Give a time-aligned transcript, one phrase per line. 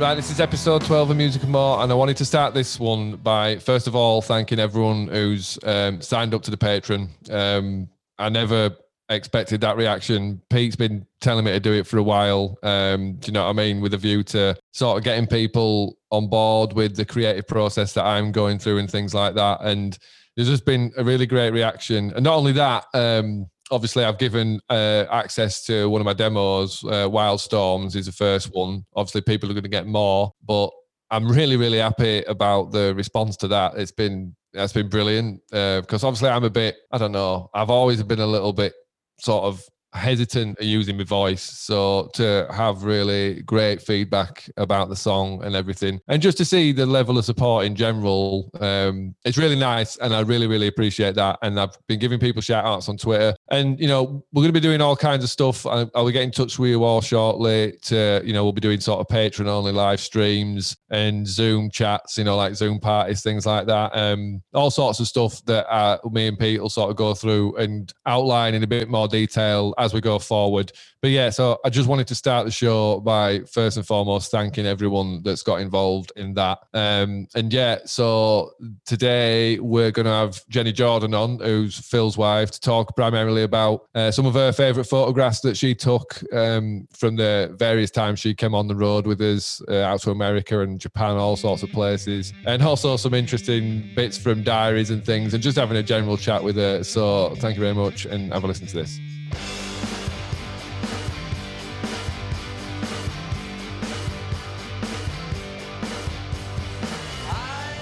[0.00, 2.80] Right, this is episode 12 of Music and More, and I wanted to start this
[2.80, 7.30] one by first of all thanking everyone who's um, signed up to the Patreon.
[7.30, 7.86] Um,
[8.18, 8.74] I never
[9.10, 10.40] expected that reaction.
[10.48, 12.58] Pete's been telling me to do it for a while.
[12.62, 13.82] Um, do you know what I mean?
[13.82, 18.06] With a view to sort of getting people on board with the creative process that
[18.06, 19.60] I'm going through and things like that.
[19.60, 19.98] And
[20.34, 22.10] there's just been a really great reaction.
[22.14, 26.82] And not only that, um, obviously I've given uh, access to one of my demos.
[26.84, 28.84] Uh, Wild Storms is the first one.
[28.94, 30.70] Obviously, people are going to get more, but
[31.10, 33.76] I'm really, really happy about the response to that.
[33.76, 37.50] It's been that's been brilliant uh, because obviously I'm a bit I don't know.
[37.54, 38.74] I've always been a little bit
[39.18, 41.42] sort of hesitant at using my voice.
[41.42, 46.72] So to have really great feedback about the song and everything, and just to see
[46.72, 51.14] the level of support in general, um, it's really nice, and I really really appreciate
[51.16, 51.38] that.
[51.42, 54.60] And I've been giving people shout outs on Twitter, and you know we're going to
[54.60, 55.66] be doing all kinds of stuff.
[55.66, 57.72] I, will get in touch with you all shortly.
[57.82, 62.16] To you know we'll be doing sort of patron only live streams and Zoom chats,
[62.18, 63.90] you know like Zoom parties, things like that.
[63.96, 67.56] Um, all sorts of stuff that uh, me and Pete will sort of go through
[67.56, 70.72] and outline in a bit more detail as we go forward.
[71.02, 74.66] But yeah, so I just wanted to start the show by first and foremost thanking
[74.66, 76.58] everyone that's got involved in that.
[76.74, 78.50] Um, and yeah, so
[78.84, 83.86] today we're going to have Jenny Jordan on, who's Phil's wife, to talk primarily about
[83.94, 88.34] uh, some of her favourite photographs that she took um, from the various times she
[88.34, 91.70] came on the road with us uh, out to America and Japan, all sorts of
[91.70, 96.16] places, and also some interesting bits from diaries and things, and just having a general
[96.16, 96.82] chat with her.
[96.82, 99.59] So thank you very much, and have a listen to this.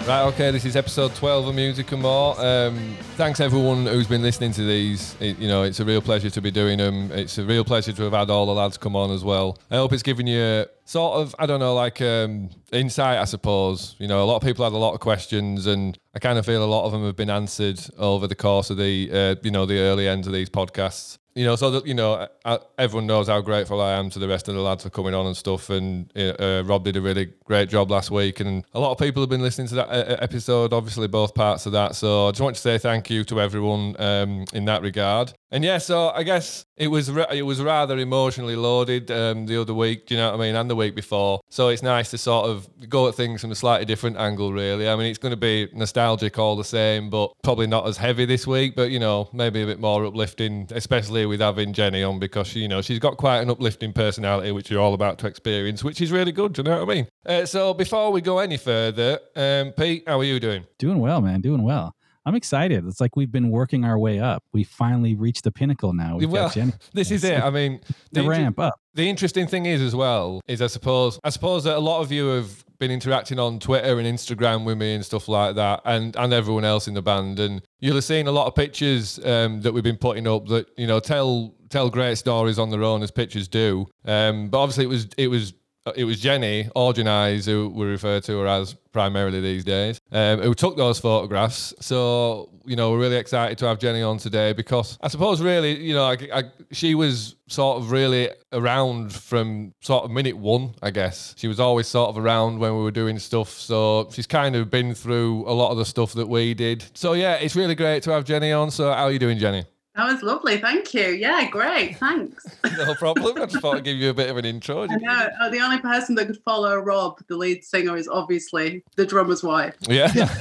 [0.09, 2.35] Right, okay, this is episode 12 of Music and More.
[2.41, 5.15] Um, thanks everyone who's been listening to these.
[5.21, 7.13] It, you know, it's a real pleasure to be doing them.
[7.13, 9.59] It's a real pleasure to have had all the lads come on as well.
[9.71, 13.97] I hope it's given you sort of, I don't know, like um, insight, I suppose.
[13.99, 16.47] You know, a lot of people had a lot of questions, and I kind of
[16.47, 19.51] feel a lot of them have been answered over the course of the, uh, you
[19.51, 23.07] know, the early ends of these podcasts you know, so that you know, I, everyone
[23.07, 25.37] knows how grateful I am to the rest of the lads for coming on and
[25.37, 25.71] stuff.
[25.71, 29.23] And uh, Rob did a really great job last week, and a lot of people
[29.23, 30.73] have been listening to that uh, episode.
[30.73, 31.95] Obviously, both parts of that.
[31.95, 35.33] So I just want to say thank you to everyone um, in that regard.
[35.51, 39.73] And yeah, so I guess it was it was rather emotionally loaded um, the other
[39.73, 40.07] week.
[40.07, 40.55] Do you know what I mean?
[40.55, 43.55] And the week before, so it's nice to sort of go at things from a
[43.55, 44.53] slightly different angle.
[44.53, 47.97] Really, I mean, it's going to be nostalgic all the same, but probably not as
[47.97, 48.77] heavy this week.
[48.77, 52.69] But you know, maybe a bit more uplifting, especially with having Jenny on because you
[52.69, 56.13] know she's got quite an uplifting personality, which you're all about to experience, which is
[56.13, 56.53] really good.
[56.53, 57.07] Do you know what I mean?
[57.25, 60.67] Uh, so before we go any further, um, Pete, how are you doing?
[60.79, 61.41] Doing well, man.
[61.41, 61.95] Doing well.
[62.27, 62.87] I'm excited.
[62.87, 64.45] It's like we've been working our way up.
[64.53, 66.17] We finally reached the pinnacle now.
[66.17, 66.53] We've well,
[66.93, 67.43] this is it.
[67.43, 67.81] I mean,
[68.13, 68.79] the, the ramp up.
[68.95, 72.13] The interesting thing is as well is I suppose I suppose that a lot of
[72.13, 76.15] you have been interacting on Twitter and Instagram with me and stuff like that, and
[76.17, 79.61] and everyone else in the band, and you'll have seen a lot of pictures um,
[79.63, 83.03] that we've been putting up that you know tell tell great stories on their own
[83.03, 83.87] as pictures do.
[84.05, 85.53] Um, but obviously it was it was
[85.97, 90.41] it was Jenny, or Eyes, who we refer to her as primarily these days, um,
[90.41, 91.73] who took those photographs.
[91.81, 95.79] So, you know, we're really excited to have Jenny on today because I suppose really,
[95.81, 100.75] you know, I, I, she was sort of really around from sort of minute one,
[100.83, 101.35] I guess.
[101.39, 103.51] She was always sort of around when we were doing stuff.
[103.51, 106.85] So she's kind of been through a lot of the stuff that we did.
[106.95, 108.71] So, yeah, it's really great to have Jenny on.
[108.71, 109.65] So, how are you doing, Jenny?
[109.99, 110.59] That was lovely.
[110.59, 111.09] Thank you.
[111.09, 111.97] Yeah, great.
[111.97, 112.47] Thanks.
[112.79, 113.37] no problem.
[113.37, 114.85] I just thought I'd give you a bit of an intro.
[114.85, 115.29] I know.
[115.41, 119.43] Uh, the only person that could follow Rob, the lead singer, is obviously the drummer's
[119.43, 119.75] wife.
[119.89, 120.09] Yeah.
[120.15, 120.27] yeah.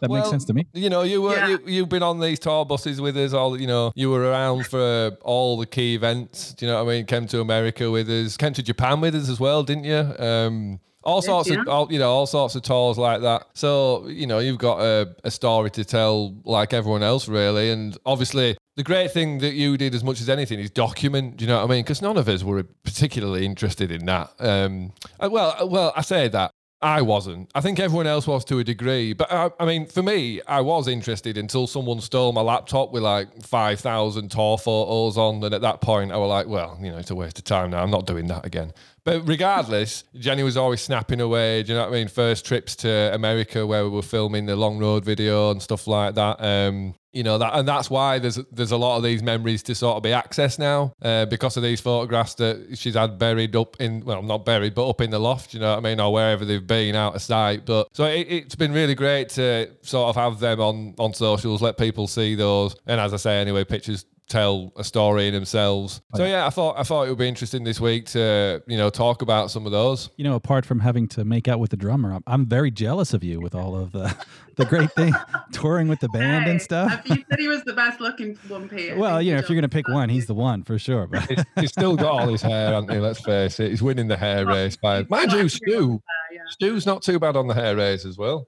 [0.00, 0.66] that well, makes sense to me.
[0.72, 1.58] You know, you were yeah.
[1.64, 3.32] you, have been on these tour buses with us.
[3.32, 6.54] All you know, you were around for all the key events.
[6.54, 7.06] Do you know what I mean?
[7.06, 8.36] Came to America with us.
[8.36, 10.12] Came to Japan with us as well, didn't you?
[10.18, 11.60] Um, all sorts yeah.
[11.60, 14.80] of all, you know all sorts of tours like that so you know you've got
[14.80, 19.54] a, a story to tell like everyone else really and obviously the great thing that
[19.54, 22.02] you did as much as anything is document do you know what i mean because
[22.02, 26.28] none of us were particularly interested in that um, uh, well uh, well i say
[26.28, 26.50] that
[26.82, 27.48] I wasn't.
[27.54, 29.12] I think everyone else was to a degree.
[29.12, 33.04] But I, I, mean, for me, I was interested until someone stole my laptop with
[33.04, 35.42] like 5,000 tour photos on.
[35.44, 37.70] And at that point, I was like, well, you know, it's a waste of time
[37.70, 37.82] now.
[37.82, 38.72] I'm not doing that again.
[39.04, 41.62] But regardless, Jenny was always snapping away.
[41.62, 42.08] Do you know what I mean?
[42.08, 46.14] First trips to America where we were filming the long road video and stuff like
[46.14, 46.42] that.
[46.42, 49.74] Um, you know that, and that's why there's there's a lot of these memories to
[49.74, 53.76] sort of be accessed now uh, because of these photographs that she's had buried up
[53.80, 56.12] in well not buried but up in the loft you know what I mean or
[56.12, 60.08] wherever they've been out of sight but so it, has been really great to sort
[60.08, 63.64] of have them on on socials let people see those and as I say anyway
[63.64, 66.00] pictures tell a story in themselves.
[66.14, 68.88] So yeah, I thought I thought it would be interesting this week to you know
[68.90, 70.08] talk about some of those.
[70.16, 73.12] You know, apart from having to make out with the drummer, I'm, I'm very jealous
[73.14, 74.14] of you with all of the
[74.56, 75.12] the great thing
[75.52, 77.02] touring with the band Hey, and stuff.
[77.04, 78.92] You said he was the best looking one, Pete.
[78.92, 81.06] I Well, you know, if you're gonna pick one, he's the one for sure.
[81.06, 82.98] But He's, he's still got all his hair, hasn't he?
[82.98, 83.70] Let's face it.
[83.70, 86.00] He's winning the hair Oh, race by he's mind you, Stu.
[86.30, 86.40] there, yeah.
[86.50, 88.46] Stu's not too bad on the hair race as well.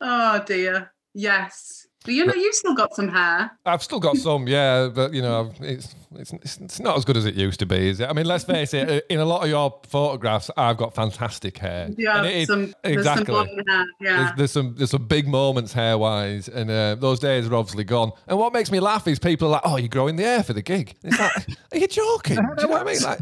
[0.00, 0.92] Oh dear.
[1.14, 1.86] Yes.
[2.04, 3.50] But you know, you've still got some hair.
[3.64, 7.24] I've still got some, yeah, but you know, it's, it's it's not as good as
[7.24, 8.08] it used to be, is it?
[8.08, 9.06] I mean, let's face it.
[9.08, 11.90] In a lot of your photographs, I've got fantastic hair.
[11.96, 13.34] Yeah, it is- there's exactly.
[13.34, 13.86] some hair.
[14.00, 14.16] Yeah.
[14.16, 17.84] There's, there's some there's some big moments hair wise, and uh, those days are obviously
[17.84, 18.12] gone.
[18.26, 20.52] And what makes me laugh is people are like, "Oh, you're growing the hair for
[20.52, 21.32] the gig." It's like,
[21.72, 22.36] are you joking?
[22.36, 23.02] Do you know what I mean?
[23.02, 23.20] Like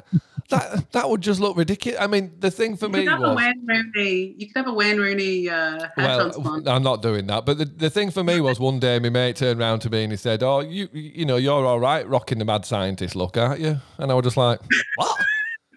[0.50, 2.00] that that would just look ridiculous.
[2.00, 3.36] I mean, the thing for you me could have a was.
[3.36, 4.34] Wayne Rooney.
[4.36, 6.64] You could have a Wayne Rooney uh, hair transplant.
[6.64, 7.46] Well, I'm not doing that.
[7.46, 10.04] But the, the thing for me was one day my mate turned around to me
[10.04, 13.36] and he said, "Oh, you you know you're all right rocking the mad scientist look,
[13.36, 14.60] aren't you?" And I was just like,
[14.96, 15.18] "What?"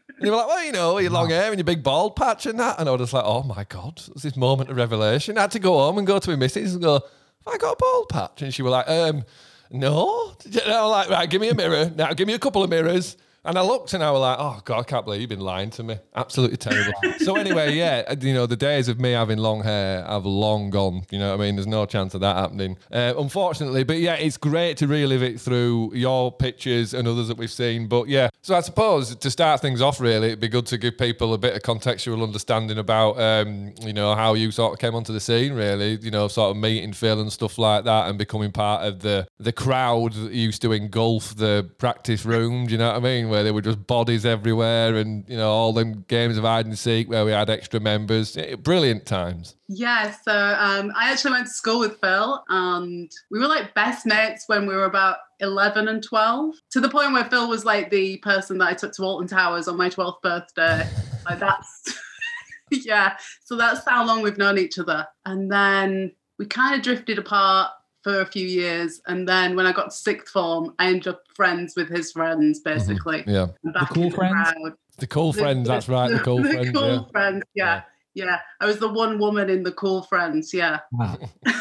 [0.09, 2.45] And they were like, "Well, you know, your long hair and your big bald patch
[2.45, 4.77] and that." And I was just like, "Oh my god!" It was this moment of
[4.77, 5.37] revelation.
[5.37, 7.73] I had to go home and go to my missus and go, "Have I got
[7.73, 9.23] a bald patch?" And she was like, "Um,
[9.71, 12.13] no." And I was like, "Right, give me a mirror now.
[12.13, 14.79] Give me a couple of mirrors." And I looked and I was like, oh, God,
[14.79, 15.97] I can't believe you've been lying to me.
[16.15, 16.93] Absolutely terrible.
[17.17, 21.03] so, anyway, yeah, you know, the days of me having long hair have long gone.
[21.11, 21.57] You know what I mean?
[21.57, 23.83] There's no chance of that happening, uh, unfortunately.
[23.83, 27.87] But yeah, it's great to relive it through your pictures and others that we've seen.
[27.87, 30.97] But yeah, so I suppose to start things off, really, it'd be good to give
[30.97, 34.95] people a bit of contextual understanding about, um, you know, how you sort of came
[34.95, 38.17] onto the scene, really, you know, sort of meeting Phil and stuff like that and
[38.17, 42.67] becoming part of the, the crowd that used to engulf the practice room.
[42.67, 43.32] Do you know what I mean?
[43.33, 46.77] Where there were just bodies everywhere and, you know, all them games of hide and
[46.77, 48.37] seek where we had extra members.
[48.37, 49.55] Eh, Brilliant times.
[49.67, 54.05] Yeah, so um, I actually went to school with Phil, and we were like best
[54.05, 57.89] mates when we were about 11 and 12, to the point where Phil was like
[57.89, 60.87] the person that I took to Alton Towers on my 12th birthday.
[61.27, 61.99] like, that's,
[62.69, 65.07] yeah, so that's how long we've known each other.
[65.25, 67.71] And then we kind of drifted apart
[68.03, 69.01] for a few years.
[69.07, 72.59] And then when I got to sixth form, I ended up friends with his friends,
[72.59, 73.23] basically.
[73.25, 73.47] Yeah.
[73.63, 74.33] The cool in friends?
[74.33, 74.73] crowd.
[74.97, 76.11] The cool The- friends, that's right.
[76.11, 76.71] The cool friends.
[76.71, 77.01] cool yeah.
[77.11, 77.81] friends, yeah.
[78.15, 80.53] Yeah, I was the one woman in the cool friends.
[80.53, 80.79] Yeah.
[80.91, 81.17] wow.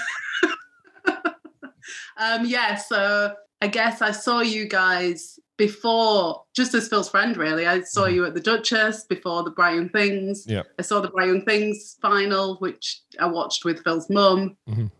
[2.16, 7.66] Um, yeah, so I guess I saw you guys before, just as Phil's friend, really.
[7.66, 10.44] I saw you at the Duchess before the Brian Things.
[10.46, 10.62] Yeah.
[10.78, 14.56] I saw the Brian Things final, which I watched with Phil's mum.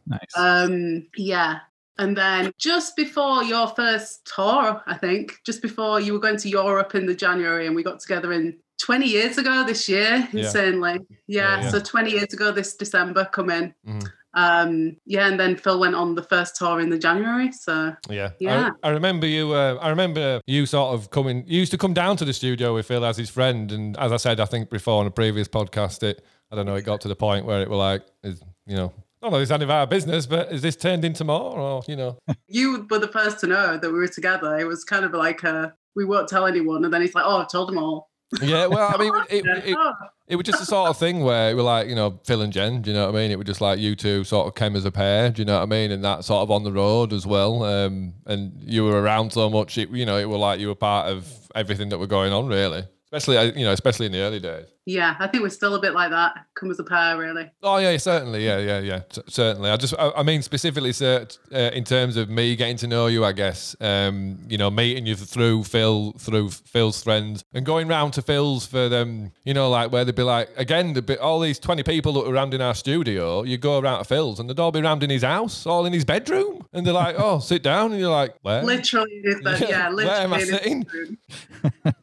[0.07, 0.21] nice.
[0.37, 1.61] Um, yeah.
[1.99, 6.49] And then just before your first tour, I think, just before you were going to
[6.49, 10.45] Europe in the January, and we got together in 20 years ago this year, Yeah.
[10.47, 10.99] insanely.
[11.27, 11.71] Yeah, Yeah, yeah.
[11.71, 13.75] so 20 years ago this December come in.
[13.87, 14.11] Mhm.
[14.35, 17.53] Um, yeah, and then Phil went on the first tour in the January.
[17.53, 18.71] So Yeah, Yeah.
[18.83, 19.53] I, I remember you.
[19.53, 21.45] Uh, I remember you sort of coming.
[21.47, 24.13] You used to come down to the studio with Phil as his friend, and as
[24.13, 26.25] I said, I think before on a previous podcast, it.
[26.51, 26.75] I don't know.
[26.75, 28.93] It got to the point where it were like, is you know,
[29.23, 31.83] I don't know, it's none of our business, but is this turned into more, or
[31.87, 32.19] you know?
[32.49, 34.59] you were the first to know that we were together.
[34.59, 36.85] It was kind of like a, we won't tell anyone.
[36.85, 38.11] And then he's like, oh, I've told them all.
[38.41, 38.67] Yeah.
[38.67, 39.93] Well, I mean, it, it, Oh,
[40.29, 42.53] it was just the sort of thing where it were like, you know, Phil and
[42.53, 43.31] Jen, do you know what I mean?
[43.31, 45.57] It was just like you two sort of came as a pair, do you know
[45.57, 45.91] what I mean?
[45.91, 47.65] And that sort of on the road as well.
[47.65, 50.75] Um, and you were around so much, it, you know, it was like you were
[50.75, 52.85] part of everything that were going on, really.
[53.13, 54.67] Especially, you know, especially in the early days.
[54.85, 56.45] Yeah, I think we're still a bit like that.
[56.55, 57.49] Come as a pair, really.
[57.63, 59.71] Oh yeah, certainly, yeah, yeah, yeah, C- certainly.
[59.71, 63.07] I just, I, I mean, specifically, sir, uh, in terms of me getting to know
[63.07, 67.87] you, I guess, um, you know, meeting you through Phil, through Phil's friends, and going
[67.87, 71.59] round to Phil's for them, you know, like where they'd be like, again, all these
[71.61, 74.59] twenty people that were around in our studio, you go around to Phil's, and they'd
[74.59, 77.63] all be around in his house, all in his bedroom, and they're like, oh, sit
[77.63, 78.63] down, and you're like, where?
[78.65, 80.87] Literally, that, yeah, Where am I sitting?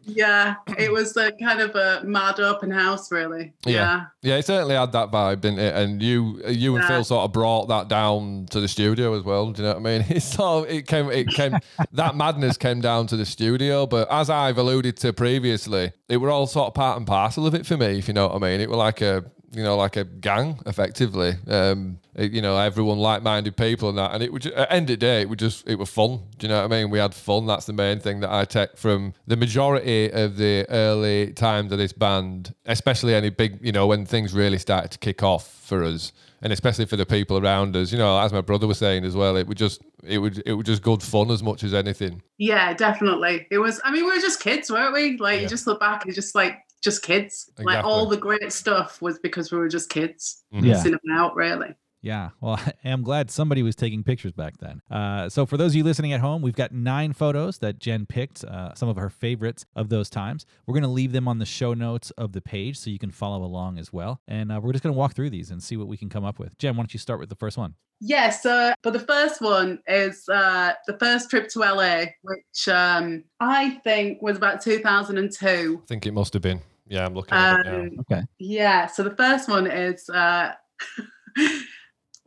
[0.05, 2.39] yeah, it was a kind of a mad
[2.71, 3.53] open house, really.
[3.65, 3.73] Yeah.
[3.73, 4.05] Yeah.
[4.21, 5.75] Yeah, it certainly had that vibe, didn't it?
[5.75, 6.87] And you, you and Yeah.
[6.87, 9.51] Phil sort of brought that down to the studio as well.
[9.51, 10.05] Do you know what I mean?
[10.09, 11.57] It's sort of, it came, it came,
[11.93, 13.85] that madness came down to the studio.
[13.85, 17.53] But as I've alluded to previously, it were all sort of part and parcel of
[17.55, 18.61] it for me, if you know what I mean.
[18.61, 21.33] It were like a, you know, like a gang, effectively.
[21.47, 24.13] Um, it- you know, everyone like-minded people and that.
[24.13, 26.19] And it would, at end of the day, it would just, it was fun.
[26.37, 26.89] Do you know what I mean?
[26.91, 27.47] We had fun.
[27.47, 31.77] That's the main thing that I take from the majority of the early times of
[31.79, 35.83] this band, especially any big, you know, when things really started to kick off for
[35.83, 36.11] us.
[36.41, 39.13] And especially for the people around us, you know, as my brother was saying as
[39.13, 42.21] well, it would just, it would, it was just good fun as much as anything.
[42.37, 43.45] Yeah, definitely.
[43.51, 45.17] It was, I mean, we were just kids, weren't we?
[45.17, 45.41] Like, Yeah.
[45.41, 47.49] you just look back and just like, just kids.
[47.57, 50.65] Like, all the great stuff was because we were just kids Mhm.
[50.65, 50.97] Yeah.
[51.13, 51.75] about, really.
[52.01, 54.81] Yeah, well, I'm glad somebody was taking pictures back then.
[54.89, 58.05] Uh, so, for those of you listening at home, we've got nine photos that Jen
[58.05, 60.45] picked, uh, some of her favorites of those times.
[60.65, 63.11] We're going to leave them on the show notes of the page so you can
[63.11, 64.21] follow along as well.
[64.27, 66.23] And uh, we're just going to walk through these and see what we can come
[66.23, 66.57] up with.
[66.57, 67.75] Jen, why don't you start with the first one?
[68.01, 73.25] Yeah, so but the first one is uh, the first trip to LA, which um,
[73.41, 75.81] I think was about 2002.
[75.83, 76.61] I think it must have been.
[76.87, 77.79] Yeah, I'm looking at um, it now.
[77.79, 78.21] Um, okay.
[78.39, 80.53] Yeah, so the first one is uh,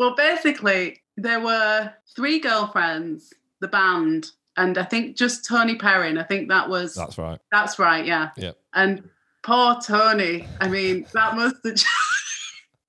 [0.03, 6.19] well, basically, there were three girlfriends, the band, and I think just Tony Perrin.
[6.19, 6.95] I think that was.
[6.95, 7.39] That's right.
[7.53, 8.05] That's right.
[8.05, 8.31] Yeah.
[8.37, 8.51] Yeah.
[8.75, 9.09] And
[9.45, 10.49] poor Tony.
[10.61, 11.75] I mean, that must have.
[11.75, 11.87] Just,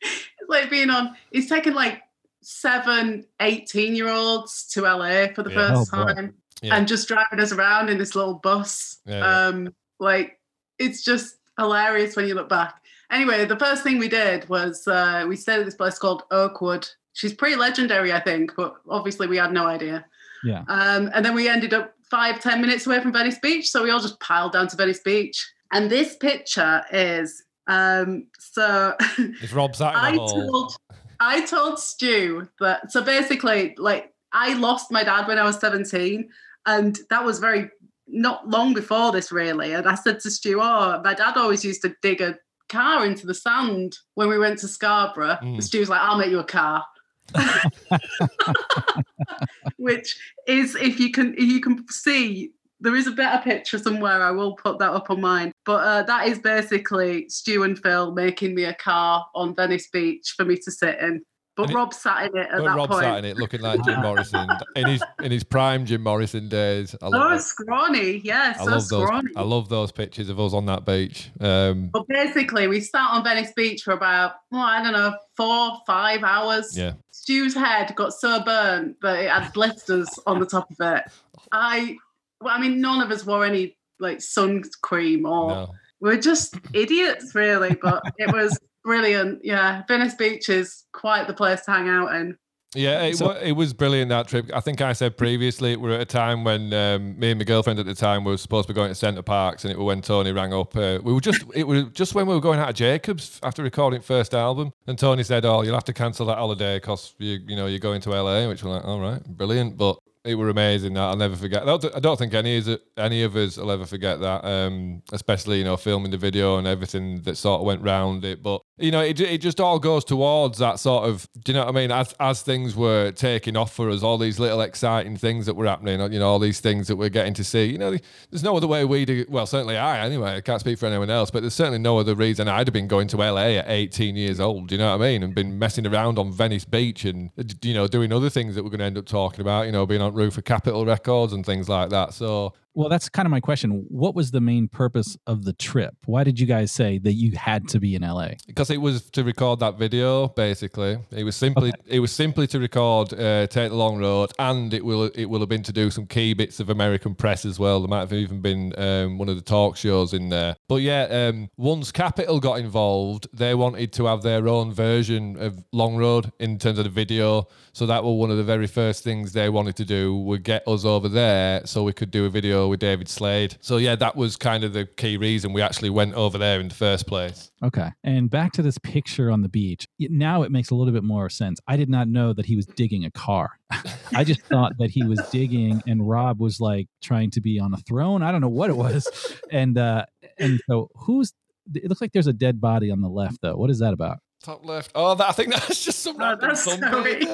[0.01, 1.15] it's like being on.
[1.31, 2.01] He's taken like
[2.41, 5.67] seven 18 year olds to LA for the yeah.
[5.67, 6.75] first oh, time yeah.
[6.75, 8.97] and just driving us around in this little bus.
[9.05, 10.39] Yeah, um, like
[10.79, 12.83] it's just hilarious when you look back.
[13.11, 16.89] Anyway, the first thing we did was uh, we stayed at this place called Oakwood.
[17.13, 20.05] She's pretty legendary, I think, but obviously we had no idea.
[20.43, 20.63] Yeah.
[20.67, 23.69] Um, and then we ended up five, ten minutes away from Venice Beach.
[23.69, 25.51] So we all just piled down to Venice Beach.
[25.71, 28.95] And this picture is um, so.
[29.17, 30.75] It's Rob Sat I told,
[31.19, 36.29] I told Stu that so basically, like I lost my dad when I was 17,
[36.65, 37.69] and that was very
[38.07, 39.73] not long before this really.
[39.73, 42.37] And I said to Stu, "Oh, my dad always used to dig a
[42.69, 45.63] car into the sand when we went to Scarborough." Mm.
[45.63, 46.85] Stu was like, "I'll make you a car."
[49.77, 52.51] Which is, if you can, if you can see
[52.83, 54.21] there is a better picture somewhere.
[54.21, 55.53] I will put that up on mine.
[55.65, 60.33] But uh, that is basically Stu and Phil making me a car on Venice Beach
[60.35, 61.23] for me to sit in.
[61.55, 63.03] But and Rob sat in it at that Rob point.
[63.03, 66.95] sat in it, looking like Jim Morrison in his in his prime Jim Morrison days.
[66.99, 69.27] I love oh, scrawny, yes, I so love scrawny.
[69.27, 69.35] those.
[69.35, 71.29] I love those pictures of us on that beach.
[71.39, 75.77] Um, but basically, we sat on Venice Beach for about, well, I don't know, four,
[75.85, 76.75] five hours.
[76.75, 76.93] Yeah.
[77.11, 81.03] Stu's head got so burnt that it had blisters on the top of it.
[81.51, 81.97] I
[82.41, 85.75] well, I mean, none of us wore any like sun cream or no.
[86.01, 87.75] we're just idiots, really.
[87.81, 89.41] But it was brilliant.
[89.43, 92.37] Yeah, Venice Beach is quite the place to hang out in.
[92.75, 94.49] Yeah, it, so, it was brilliant that trip.
[94.53, 97.79] I think I said previously we're at a time when um, me and my girlfriend
[97.79, 100.01] at the time were supposed to be going to Center Parcs, and it was when
[100.01, 100.75] Tony rang up.
[100.75, 103.63] Uh, we were just it was just when we were going out of Jacobs after
[103.63, 107.39] recording first album, and Tony said, "Oh, you'll have to cancel that holiday because you
[107.47, 110.49] you know you're going to LA," which we're like, "All right, brilliant." But it were
[110.49, 110.93] amazing.
[110.93, 111.67] That I'll never forget.
[111.67, 114.45] I don't think any of any of us will ever forget that.
[114.45, 118.41] Um, especially you know filming the video and everything that sort of went round it.
[118.41, 121.27] But you know, it, it just all goes towards that sort of.
[121.43, 121.91] Do you know what I mean?
[121.91, 125.67] As as things were taking off for us, all these little exciting things that were
[125.67, 125.99] happening.
[126.11, 127.65] You know, all these things that we're getting to see.
[127.65, 127.95] You know,
[128.31, 129.25] there's no other way we do.
[129.29, 130.37] Well, certainly I anyway.
[130.37, 132.87] I can't speak for anyone else, but there's certainly no other reason I'd have been
[132.87, 134.69] going to LA at 18 years old.
[134.69, 135.21] Do you know what I mean?
[135.21, 137.29] And been messing around on Venice Beach and
[137.61, 139.67] you know doing other things that we're going to end up talking about.
[139.67, 142.15] You know, being on roof of Capitol Records and things like that.
[142.15, 143.85] So well, that's kind of my question.
[143.89, 145.95] What was the main purpose of the trip?
[146.05, 148.29] Why did you guys say that you had to be in LA?
[148.47, 150.29] Because it was to record that video.
[150.29, 151.81] Basically, it was simply okay.
[151.85, 155.39] it was simply to record uh, "Take the Long Road," and it will it will
[155.39, 157.79] have been to do some key bits of American press as well.
[157.79, 160.55] There might have even been um, one of the talk shows in there.
[160.67, 165.63] But yeah, um, once Capitol got involved, they wanted to have their own version of
[165.71, 167.47] Long Road in terms of the video.
[167.73, 170.15] So that was one of the very first things they wanted to do.
[170.15, 173.57] Would get us over there so we could do a video with David Slade.
[173.61, 176.69] So yeah, that was kind of the key reason we actually went over there in
[176.69, 177.51] the first place.
[177.63, 177.89] Okay.
[178.03, 179.87] And back to this picture on the beach.
[179.99, 181.59] Now it makes a little bit more sense.
[181.67, 183.51] I did not know that he was digging a car.
[184.15, 187.73] I just thought that he was digging and Rob was like trying to be on
[187.73, 188.23] a throne.
[188.23, 189.07] I don't know what it was.
[189.51, 190.05] And uh
[190.39, 191.31] and so who's
[191.75, 193.55] it looks like there's a dead body on the left though.
[193.55, 194.17] What is that about?
[194.41, 194.91] Top left.
[194.93, 197.27] Oh, that, I think that's just some oh, random zombie.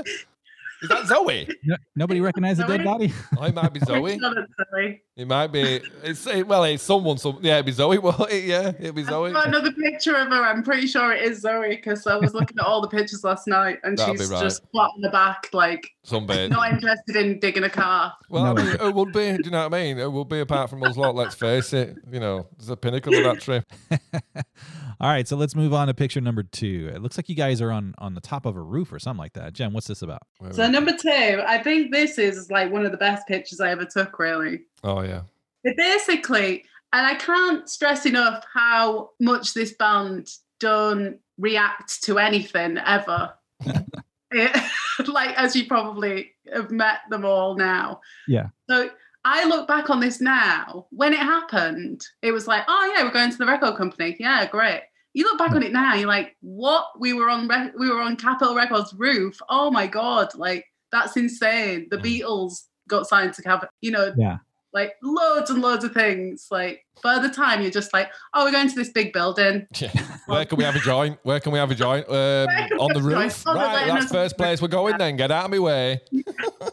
[0.82, 1.48] Is that Zoe?
[1.64, 3.12] No, nobody recognized the dead body.
[3.38, 4.20] Oh, it might be Zoe.
[5.16, 5.82] it might be.
[6.04, 7.18] It's it, well, it's someone.
[7.18, 7.98] Some yeah, it'd be Zoe.
[8.10, 9.28] Well, it, yeah, it'd be Zoe.
[9.30, 10.44] I've got another picture of her.
[10.44, 13.48] I'm pretty sure it is Zoe because I was looking at all the pictures last
[13.48, 14.42] night, and That'd she's right.
[14.42, 16.50] just flat on the back, like Sunbed.
[16.50, 18.14] not interested in digging a car.
[18.30, 18.62] Well, no.
[18.62, 19.38] I mean, it would be.
[19.38, 20.00] Do you know what I mean?
[20.00, 21.16] It would be apart from us lot.
[21.16, 21.98] Let's face it.
[22.12, 23.66] You know, it's the pinnacle of that trip.
[25.02, 26.92] All right, so let's move on to picture number two.
[26.94, 29.20] It looks like you guys are on on the top of a roof or something
[29.20, 29.54] like that.
[29.54, 30.24] Jen, what's this about?
[30.52, 33.86] So number two, I think this is like one of the best pictures I ever
[33.86, 34.18] took.
[34.20, 34.62] Really.
[34.84, 35.22] Oh yeah.
[35.64, 42.78] It basically, and I can't stress enough how much this band don't react to anything
[42.78, 43.34] ever.
[44.32, 44.72] it,
[45.08, 48.02] like as you probably have met them all now.
[48.28, 48.48] Yeah.
[48.70, 48.90] So
[49.26, 50.88] I look back on this now.
[50.92, 54.16] When it happened, it was like, oh yeah, we're going to the record company.
[54.20, 54.84] Yeah, great.
[55.14, 56.86] You look back on it now, you're like, what?
[57.00, 59.40] We were on Re- we were on Capitol Records roof.
[59.50, 61.88] Oh my god, like that's insane.
[61.92, 61.98] The.
[61.98, 63.70] Beatles got signed to Capitol.
[63.82, 64.38] You know, Yeah.
[64.74, 66.48] like loads and loads of things.
[66.50, 69.68] Like, at the time, you're just like, oh, we're going to this big building.
[69.80, 69.92] Yeah.
[70.26, 71.18] Where can we have a joint?
[71.24, 72.06] Where can we have a joint?
[72.10, 72.48] Um,
[72.80, 73.24] on the have a joint?
[73.24, 73.44] roof.
[73.48, 75.16] Oh, Right, that's first place we're going then.
[75.18, 76.02] Get out of my way.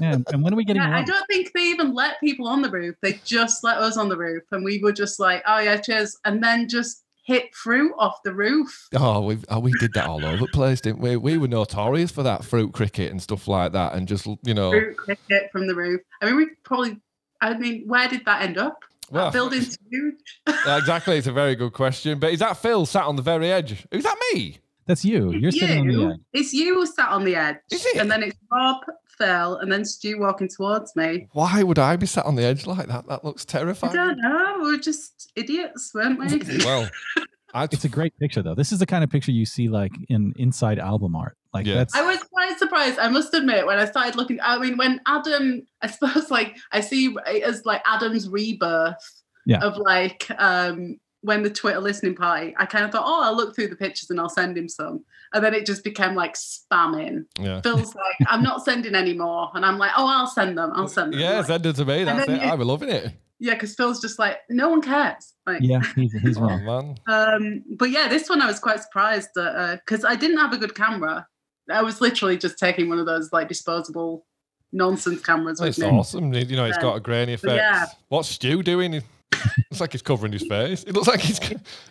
[0.00, 2.60] Yeah, and when are we getting Yeah, I don't think they even let people on
[2.60, 2.96] the roof.
[3.00, 6.14] They just let us on the roof, and we were just like, oh yeah, cheers,
[6.26, 8.88] and then just hit fruit off the roof.
[8.94, 11.16] Oh, we oh, we did that all over the place, didn't we?
[11.16, 14.70] We were notorious for that fruit cricket and stuff like that, and just you know,
[14.70, 16.00] Fruit cricket from the roof.
[16.22, 16.98] I mean, we probably.
[17.40, 18.82] I mean, where did that end up?
[19.10, 20.14] well, that building's huge.
[20.46, 21.18] exactly.
[21.18, 22.18] It's a very good question.
[22.18, 23.86] But is that Phil sat on the very edge?
[23.90, 24.58] Is that me?
[24.86, 25.32] That's you.
[25.32, 26.20] You're sitting on the edge.
[26.32, 27.96] It's you who sat on the edge, Is it?
[27.96, 28.82] and then it's Rob,
[29.18, 31.28] Phil, and then Stu walking towards me.
[31.32, 33.06] Why would I be sat on the edge like that?
[33.08, 33.92] That looks terrifying.
[33.92, 34.58] I don't know.
[34.62, 36.40] We are just idiots, weren't we?
[36.64, 36.88] Well,
[37.54, 38.54] I It's a great picture though.
[38.54, 41.36] This is the kind of picture you see like in inside album art.
[41.54, 41.76] Like Yeah.
[41.76, 42.98] that's I was quite surprised.
[42.98, 46.80] I must admit, when I started looking, I mean, when Adam, I suppose, like I
[46.80, 49.60] see it as like Adam's rebirth Yeah.
[49.64, 52.54] of like um when the Twitter listening party.
[52.56, 55.04] I kind of thought, oh, I'll look through the pictures and I'll send him some,
[55.34, 57.24] and then it just became like spamming.
[57.38, 57.60] yeah.
[57.60, 60.70] Phil's like, I'm not sending anymore, and I'm like, oh, I'll send them.
[60.74, 61.20] I'll send them.
[61.20, 62.04] Yeah, Like, send it to me.
[62.04, 62.42] That's it.
[62.42, 63.12] you- I'm loving it.
[63.40, 65.34] yeah, because Phil's just like, no one cares.
[65.46, 66.64] Like, yeah, he's he's Oh wrong.
[66.64, 66.94] man.
[67.08, 70.74] Um, but yeah, this one I was quite surprised because I didn't have a good
[70.74, 71.26] camera.
[71.70, 74.24] I was literally just taking one of those like disposable
[74.72, 76.32] nonsense cameras It's awesome.
[76.32, 77.54] You know, it's got a grainy effect.
[77.56, 77.86] yeah.
[78.08, 79.02] What's Stu doing?
[79.32, 80.82] It looks like he's covering his face.
[80.84, 81.40] It looks like he's.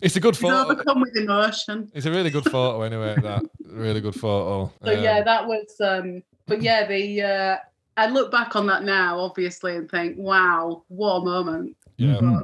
[0.01, 0.71] It's a good photo.
[0.71, 1.91] overcome with emotion.
[1.93, 3.15] It's a really good photo, anyway.
[3.21, 4.71] That really good photo.
[4.83, 5.75] So yeah, Um, that was.
[5.81, 7.57] um But yeah, the uh
[7.97, 11.75] I look back on that now, obviously, and think, wow, what a moment.
[11.97, 12.15] yeah.
[12.15, 12.43] Mhm.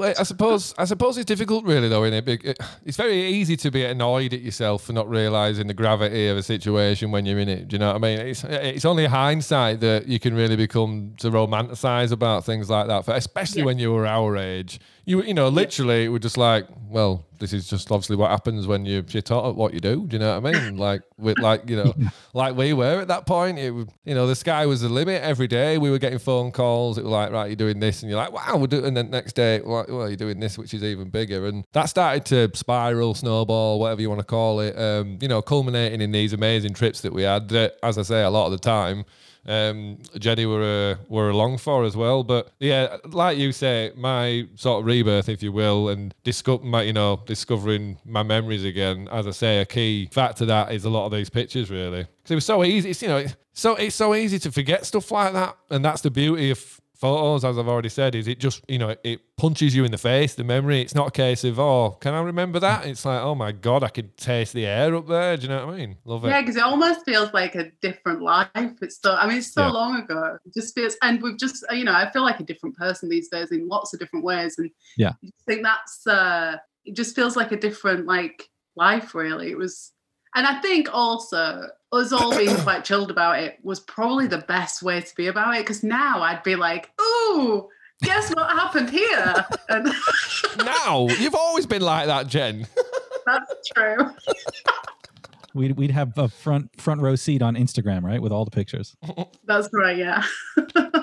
[0.00, 2.04] I suppose I suppose it's difficult, really, though.
[2.04, 6.28] In it, it's very easy to be annoyed at yourself for not realizing the gravity
[6.28, 7.68] of a situation when you're in it.
[7.68, 8.18] Do you know what I mean?
[8.20, 13.04] It's it's only hindsight that you can really become to romanticize about things like that.
[13.04, 13.66] For, especially Yeah.
[13.66, 17.52] when you were our age, you you know, literally, it was just like, well, this
[17.52, 20.06] is just obviously what happens when you you're taught at what you do.
[20.06, 20.76] Do you know what I mean?
[20.88, 21.94] like with like you know,
[22.34, 23.58] like we were at that point.
[23.58, 23.72] It
[24.04, 25.76] you know, the sky was the limit every day.
[25.78, 26.98] We were getting phone calls.
[26.98, 28.86] It was like, right, you're doing this, and you're like, wow, we're doing.
[28.86, 31.46] And then next day, well, well, you're doing this, which is even bigger.
[31.46, 34.78] And that started to spiral, snowball, whatever you want to call it.
[34.78, 37.48] Um, you know, culminating in these amazing trips that we had.
[37.48, 39.04] That, as I say, a lot of the time.
[39.46, 44.46] Um, Jenny were uh, were along for as well, but yeah, like you say, my
[44.54, 49.08] sort of rebirth, if you will, and discover my, you know, discovering my memories again.
[49.10, 52.30] As I say, a key factor that is a lot of these pictures, really, because
[52.30, 52.90] it was so easy.
[52.90, 56.02] It's you know, it's so it's so easy to forget stuff like that, and that's
[56.02, 59.74] the beauty of photos, as I've already said, is it just you know it punches
[59.76, 60.34] you in the face.
[60.34, 60.80] The memory.
[60.80, 62.86] It's not a case of oh, can I remember that?
[62.86, 65.36] It's like oh my god, I could taste the air up there.
[65.36, 65.96] Do you know what I mean?
[66.04, 66.28] Love it.
[66.28, 68.48] Yeah, because it almost feels like a different life.
[68.80, 69.70] It's so, I mean, it's so Yeah.
[69.80, 70.38] long ago.
[70.46, 73.28] It just feels, and we've just, you know, I feel like a different person these
[73.28, 74.54] days in lots of different ways.
[74.58, 75.12] And Yeah.
[75.22, 79.50] just think that's, uh, it just feels like a different, like, life, really.
[79.50, 79.92] It was,
[80.34, 84.82] and I think also us all being quite chilled about it was probably the best
[84.82, 85.60] way to be about it.
[85.60, 87.68] Because now I'd be like, ooh,
[88.02, 89.46] guess what happened here?
[89.68, 89.92] And
[90.58, 92.66] now you've always been like that, Jen.
[93.26, 93.96] that's true.
[95.54, 98.96] We'd we'd have a front front row seat on Instagram, right, with all the pictures.
[99.44, 99.98] That's right.
[99.98, 100.24] Yeah.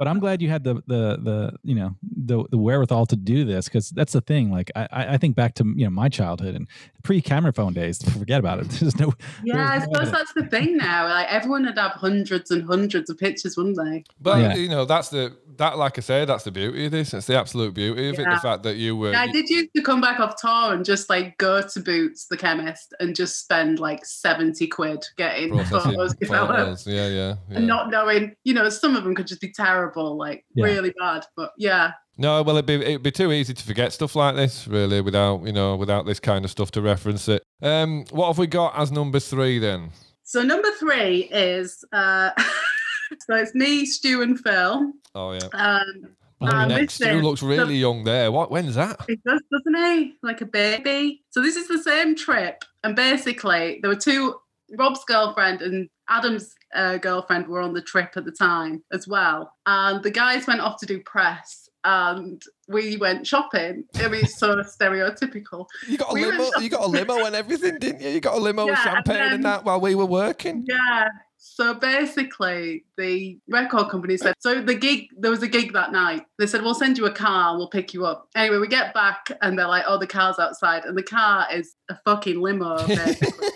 [0.00, 1.94] But I'm glad you had the the the you know
[2.30, 4.50] the the wherewithal to do this because that's the thing.
[4.50, 6.66] Like I I I think back to you know my childhood and
[7.02, 8.02] pre camera phone days.
[8.18, 8.68] Forget about it.
[8.70, 9.12] There's no
[9.44, 10.18] Yeah, I There's no suppose way.
[10.18, 11.08] that's the thing now.
[11.08, 14.04] Like everyone would have hundreds and hundreds of pictures, wouldn't they?
[14.20, 14.54] But Yeah.
[14.54, 17.12] you know, that's the that like I say, that's the beauty of this.
[17.12, 18.24] It's the absolute beauty of it.
[18.24, 20.84] The fact that you were Yeah, I did used to come back off tour and
[20.84, 26.14] just like go to Boots, the chemist, and just spend like 70 quid getting photos
[26.20, 26.52] developed.
[26.58, 26.86] photos.
[26.86, 27.34] Yeah, yeah.
[27.50, 27.56] yeah.
[27.58, 30.64] And not knowing, you know, some of them could just be terrible, like Yeah.
[30.66, 31.26] really bad.
[31.36, 34.68] But yeah, No, well, it'd be it'd be too easy to forget stuff like this,
[34.68, 37.42] really, without you know, without this kind of stuff to reference it.
[37.62, 39.90] Um, what have we got as number three then?
[40.22, 42.30] So number three is uh
[43.26, 44.92] so it's me, Stu, and Phil.
[45.14, 46.66] Oh yeah, Um yeah.
[46.66, 48.30] next listen, Stu looks really young there.
[48.30, 48.50] What?
[48.50, 49.00] When's that?
[49.08, 50.12] He does, doesn't he?
[50.22, 51.24] Like a baby.
[51.30, 54.36] So this is the same trip, and basically there were two.
[54.78, 59.52] Rob's girlfriend and Adam's uh, girlfriend were on the trip at the time as well,
[59.66, 63.84] and the guys went off to do press, and we went shopping.
[63.96, 65.66] I mean, it's so stereotypical.
[65.88, 66.50] You got a We limo.
[66.60, 68.10] You got a limo and everything, didn't you?
[68.10, 70.64] You got a limo with Yeah, and champagne and then- that while we were working.
[70.68, 71.08] Yeah.
[71.42, 76.22] So basically, the record company said, so the gig, there was a gig that night.
[76.38, 78.28] They said, we'll send you a car we'll pick you up.
[78.36, 80.84] Anyway, we get back and they're like, oh, the car's outside.
[80.84, 83.48] And the car is a fucking limo, basically.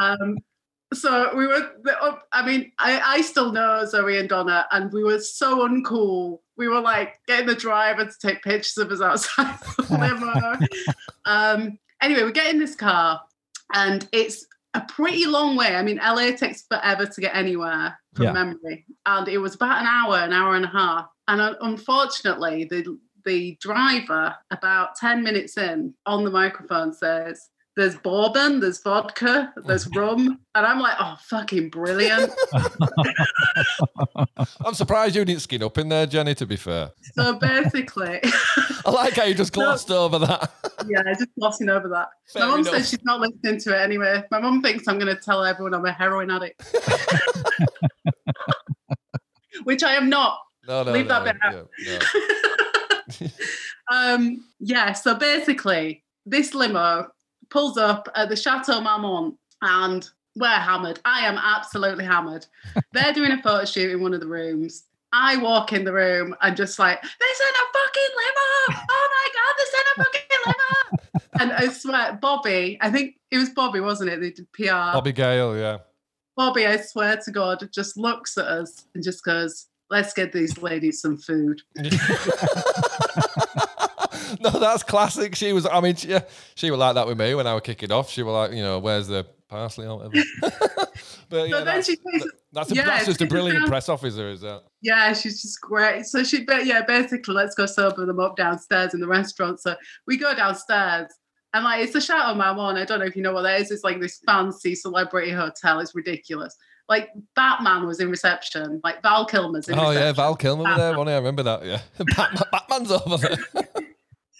[0.00, 0.38] um,
[0.94, 1.70] so we were,
[2.32, 6.38] I mean, I, I still know Zoe and Donna, and we were so uncool.
[6.58, 10.58] We were like getting the driver to take pictures of us outside the limo.
[11.24, 13.20] um, anyway, we get in this car,
[13.74, 14.44] and it's
[14.74, 15.76] a pretty long way.
[15.76, 18.32] I mean, LA takes forever to get anywhere from Yeah.
[18.32, 21.06] memory, and it was about an hour, an hour and a half.
[21.28, 27.94] And uh, unfortunately, the the driver, about ten minutes in, on the microphone says, "There's
[27.94, 32.32] bourbon, there's vodka, there's rum," and I'm like, "Oh, fucking brilliant!"
[34.66, 36.34] I'm surprised you didn't skin up in there, Jenny.
[36.34, 38.20] To be fair, so basically,
[38.84, 39.62] I like how you just No.
[39.66, 40.50] glossed over that.
[40.88, 42.08] yeah, just glossing over that.
[42.32, 44.24] Fair My mum says she's not listening to it anyway.
[44.32, 46.60] My mum thinks I'm going to tell everyone I'm a heroin addict,
[49.62, 50.36] which I am not.
[50.66, 51.68] No, no, Leave no, that bit out.
[51.86, 51.98] yeah,
[53.20, 53.28] no.
[53.96, 57.06] um, yeah, so basically, this limo
[57.50, 61.00] pulls up at the Chateau Marmont and we're hammered.
[61.04, 62.46] I am absolutely hammered.
[62.92, 64.84] They're doing a photo shoot in one of the rooms.
[65.12, 68.84] I walk in the room and just like, this in a fucking limo.
[68.90, 71.20] Oh my God, this in a fucking limo.
[71.40, 74.20] and I swear, Bobby, I think it was Bobby, wasn't it?
[74.20, 74.92] They did PR.
[74.92, 75.78] Bobby Gale, yeah.
[76.36, 80.58] Bobby, I swear to God, just looks at us and just goes, let's get these
[80.58, 81.62] ladies some food.
[84.42, 85.34] no, that's classic.
[85.34, 85.66] She was.
[85.66, 86.16] I mean, she,
[86.54, 88.10] she was like that with me when I was kicking off.
[88.10, 90.14] She was like, you know, where's the parsley or whatever.
[91.30, 91.90] but yeah, So then that's,
[92.52, 94.62] that's, a, yeah, that's just a brilliant press officer, is that?
[94.82, 96.04] yeah, she's just great.
[96.06, 99.60] So she, but yeah, basically, let's go sober them up downstairs in the restaurant.
[99.60, 99.74] So
[100.06, 101.12] we go downstairs.
[101.54, 102.76] And like it's the Chateau Marmont.
[102.76, 103.70] I don't know if you know what that is.
[103.70, 105.80] It's like this fancy celebrity hotel.
[105.80, 106.54] It's ridiculous.
[106.90, 108.82] Like Batman was in reception.
[108.84, 110.02] Like Val Kilmer's in Oh reception.
[110.02, 110.90] yeah, Val Kilmer was there.
[110.90, 111.08] Wasn't?
[111.08, 111.64] I remember that.
[111.64, 111.80] Yeah,
[112.16, 113.64] Batman, Batman's over there.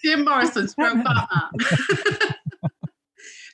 [0.03, 1.49] Jim Morrison stroke Batman.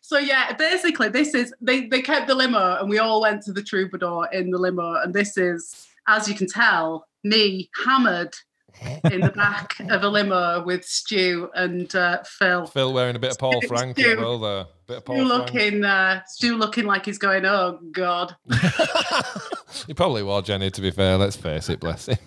[0.02, 3.52] so yeah, basically this is they they kept the limo and we all went to
[3.54, 8.36] the troubadour in the limo and this is as you can tell me hammered
[9.12, 12.68] in the back of a limo with Stu and uh, Phil.
[12.68, 14.66] Phil wearing a bit of Paul Stu- Frank Stu- as well there.
[14.88, 15.54] Bit of Paul Stu Frank.
[15.54, 18.36] looking uh, Stu looking like he's going oh god
[19.88, 20.70] he probably was Jenny.
[20.70, 21.80] To be fair, let's face it.
[21.80, 22.18] Bless him.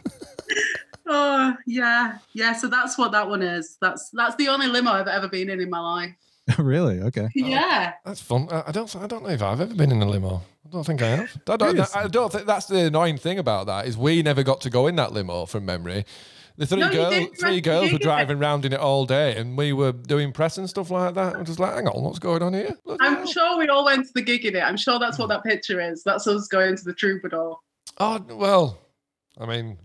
[1.09, 5.09] Oh yeah yeah so that's what that one is that's that's the only limo I've
[5.09, 6.15] ever been in in my life
[6.59, 7.01] really?
[7.01, 7.29] Okay.
[7.35, 8.49] yeah That's fun.
[8.51, 8.95] I I don't.
[8.97, 10.43] I don't know if I've ever been in a limo.
[10.67, 11.37] I don't think I have.
[11.49, 14.61] I don't, I don't think that's the annoying thing about that is we never got
[14.63, 16.05] to go in that limo from memory.
[16.57, 19.57] The three No, you girls, three girls were driving around in it all day, and
[19.57, 21.37] we were doing press and stuff like that.
[21.37, 22.77] I'm just like, hang on, what's going on here?
[22.85, 23.27] Bloody I'm hell.
[23.27, 24.61] sure we all went to the gig in it.
[24.61, 26.03] I'm sure that's what that picture is.
[26.03, 27.57] That's us going to the troubadour.
[27.99, 28.79] Oh well,
[29.39, 29.79] I mean,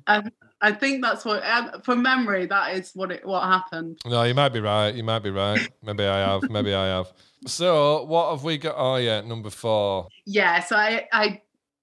[0.63, 3.99] I think that's what, um, from memory, that is what it what happened.
[4.05, 4.95] no, you might be right.
[4.95, 5.59] You might be right.
[5.83, 6.49] Maybe I have.
[6.49, 7.11] Maybe I have.
[7.45, 8.75] So what have we got?
[8.77, 10.07] Oh yeah, number four.
[10.25, 11.41] Yeah, so I I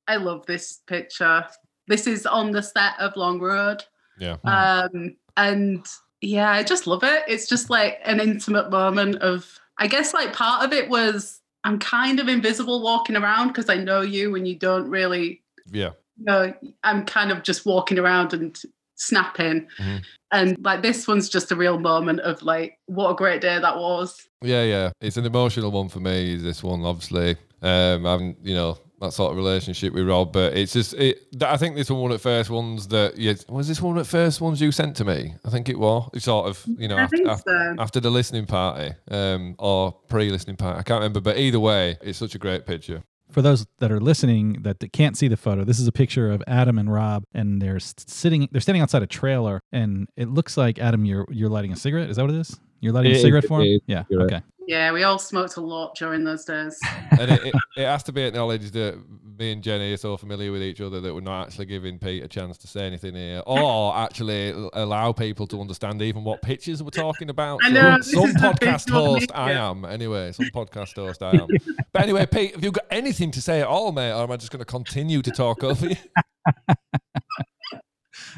[0.09, 1.47] I love this picture.
[1.89, 3.85] This is on the set of Long Road.
[4.19, 4.37] Yeah.
[4.45, 5.87] Um, and
[6.23, 7.23] yeah, I just love it.
[7.29, 11.79] It's just like an intimate moment of, I guess, like part of it was I'm
[11.79, 15.91] kind of invisible walking around because I know you and you don't really Yeah.
[16.25, 16.55] Know.
[16.85, 18.57] I'm kind of just walking around and
[18.97, 19.67] snapping.
[19.79, 20.03] Mhm.
[20.33, 23.77] And like this one's just a real moment of like, what a great day that
[23.77, 24.29] was.
[24.43, 24.91] Yeah, yeah.
[25.01, 26.37] It's an emotional one for me.
[26.37, 30.55] This one, obviously, um, I haven't, you know, that sort of relationship with Rob, but
[30.55, 31.27] it's just, it.
[31.43, 34.05] I think this one one of the first ones that you was this one of
[34.05, 35.35] the first ones you sent to me.
[35.43, 36.11] I think it was.
[36.13, 37.83] It's sort of, you know, after, think after, so.
[37.83, 40.79] after the listening party, um, or pre-listening party.
[40.79, 43.03] I can't remember, but either way, it's such a great picture.
[43.31, 46.43] For those that are listening that can't see the photo, this is a picture of
[46.47, 48.49] Adam and Rob, and they're sitting.
[48.51, 52.11] They're standing outside a trailer, and it looks like Adam, you're you're lighting a cigarette.
[52.11, 52.59] Is that what it is?
[52.81, 53.67] You're lighting It a cigarette it for him.
[53.67, 53.81] is.
[53.87, 54.05] Yeah.
[54.09, 54.23] You're.
[54.23, 54.43] Okay.
[54.67, 56.79] Yeah, we all smoked a lot during those days.
[57.11, 59.03] and it, it, it has to be acknowledged that
[59.41, 62.23] me and Jenny are so familiar with each other that we're not actually giving Pete
[62.23, 66.83] a chance to say anything here, or actually allow people to understand even what pitches
[66.83, 67.61] we're talking about.
[67.65, 70.33] I know, this some podcast host I am, anyway.
[70.33, 71.49] Some podcast host I am.
[71.93, 74.37] but anyway, Pete, have you got anything to say at all, mate, or am I
[74.37, 75.97] just going to continue to talk over you?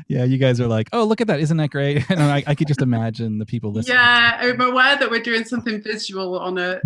[0.09, 1.41] Yeah, you guys are like, oh, look at that!
[1.41, 2.09] Isn't that great?
[2.11, 3.97] And I, I could just imagine the people listening.
[3.97, 6.81] Yeah, I'm aware that we're doing something visual on a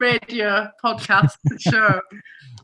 [0.00, 2.00] radio podcast show.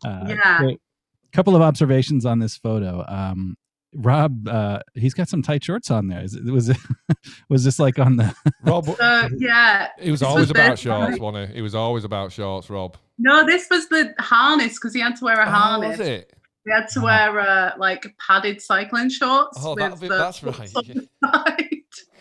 [0.04, 0.62] Uh, Yeah.
[0.62, 3.04] A couple of observations on this photo.
[3.08, 3.56] Um,
[3.94, 6.22] Rob, uh, he's got some tight shorts on there.
[6.22, 6.76] Is it, was it
[7.48, 8.34] was this like on the?
[8.62, 11.56] Rob, So yeah, he was this always was about shorts, wasn't he?
[11.56, 12.96] He was always about shorts, Rob.
[13.18, 15.98] No, this was the harness because he had to wear a Oh, harness.
[15.98, 16.32] was it?
[16.66, 19.58] He had to wear uh, like padded cycling shorts.
[19.62, 21.70] Oh, with that'd be- the that's right, on the side.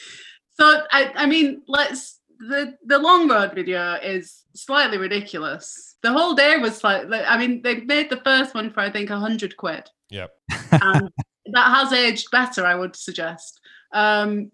[0.59, 5.86] so I, I mean, let's the the long road video is slightly ridiculous.
[6.13, 9.09] The whole day was like, I mean, they made the first one for I think
[9.09, 10.31] a hundred quid, Yep.
[10.71, 11.09] and
[11.53, 13.59] that has aged better, I would suggest.
[13.93, 14.51] Um,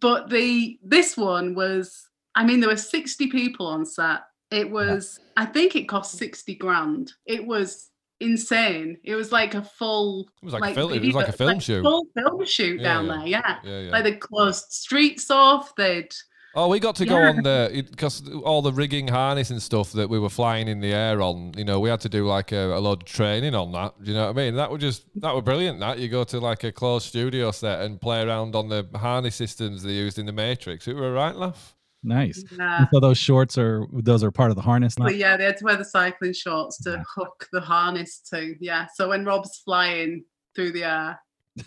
[0.00, 4.20] but the this one was, I mean, there were sixty people on set.
[4.50, 7.12] It was, I think, it cost sixty grand.
[7.26, 7.90] It was
[8.20, 8.96] insane.
[9.04, 10.92] It was like a full, It was like, a film.
[10.94, 11.82] It was like a film shoot.
[11.82, 13.16] full film shoot Yeah, down yeah.
[13.18, 13.26] there.
[13.26, 13.90] Yeah, Yeah, yeah.
[13.90, 15.74] like they closed streets off.
[15.76, 16.14] They'd
[16.56, 17.30] Oh, we got to go Yeah.
[17.30, 20.92] on the because all the rigging harness and stuff that we were flying in the
[20.92, 21.52] air on.
[21.56, 23.94] You know, we had to do like a, a load of training on that.
[24.02, 24.54] Do you know what I mean?
[24.54, 25.80] That was just that were brilliant.
[25.80, 29.34] That you go to like a closed studio set and play around on the harness
[29.34, 30.86] systems they used in the Matrix.
[30.86, 31.74] It were a right laugh.
[32.06, 32.44] Nice.
[32.60, 34.98] And so those shorts are those are part of the harness.
[34.98, 35.06] Now?
[35.06, 38.54] But yeah, they had to wear the cycling shorts to hook the harness to.
[38.60, 38.86] Yeah.
[38.94, 41.20] So when Rob's flying through the air,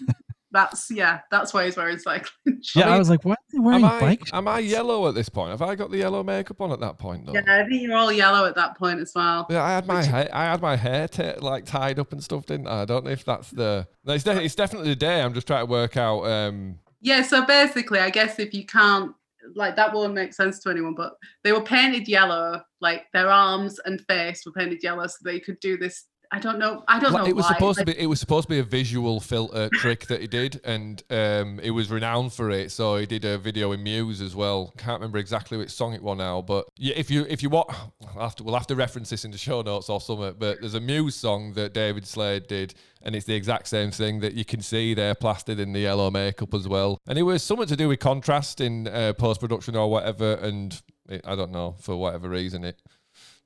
[0.52, 2.76] that's yeah, that's why he's wearing cycling shorts.
[2.76, 4.22] Yeah, I, mean, was like, why are they wearing Am I bike?
[4.34, 5.52] am I yellow at this point?
[5.52, 7.34] Have I got the yellow makeup on at that point though?
[7.34, 9.46] Yeah, I think you're all yellow at that point as well.
[9.50, 10.30] Yeah, I had my Which- hair.
[10.34, 12.84] I had my hair t- like tied up and stuff, didn't I?
[12.84, 13.88] I don't know if that's the.
[14.06, 15.22] No, it's, de- it's definitely the day.
[15.22, 16.22] I'm just trying to work out.
[16.24, 19.14] Um, Yeah, so basically, I guess if you can't,
[19.56, 23.80] like, that won't make sense to anyone, but they were painted yellow, like their arms
[23.86, 26.06] and face were painted yellow so they could do this.
[26.32, 26.84] I don't know.
[26.88, 27.30] I don't Well, know.
[27.30, 27.54] it was why.
[27.54, 28.00] supposed like, to be.
[28.00, 31.72] It was supposed to be a visual filter trick that he did, and um, he
[31.72, 32.72] was renowned for it.
[32.72, 34.74] So he did a video in Muse as well.
[34.78, 37.70] Can't remember exactly which song it was now, but yeah, if you if you want,
[38.16, 40.36] I'll have to, we'll have to reference this in the show notes or something.
[40.38, 44.20] But there's a Muse song that David Slade did, and it's the exact same thing
[44.20, 47.00] that you can see there plastered in the yellow makeup as well.
[47.08, 50.34] And it was something to do with contrast in uh, post production or whatever.
[50.34, 52.82] And it, I don't know for whatever reason it,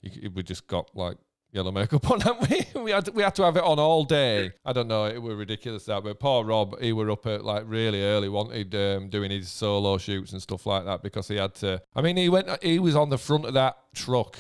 [0.02, 1.18] you, it we just got like
[1.52, 2.82] yellow makeup on, haven't we?
[2.82, 4.52] we had we had to have it on all day.
[4.66, 6.04] I don't know, it were ridiculous that.
[6.04, 9.98] But poor Rob, he were up at like really early, wanted um, doing his solo
[9.98, 11.82] shoots and stuff like that because he had to.
[11.96, 14.38] I mean, he went, he was on the front of that truck.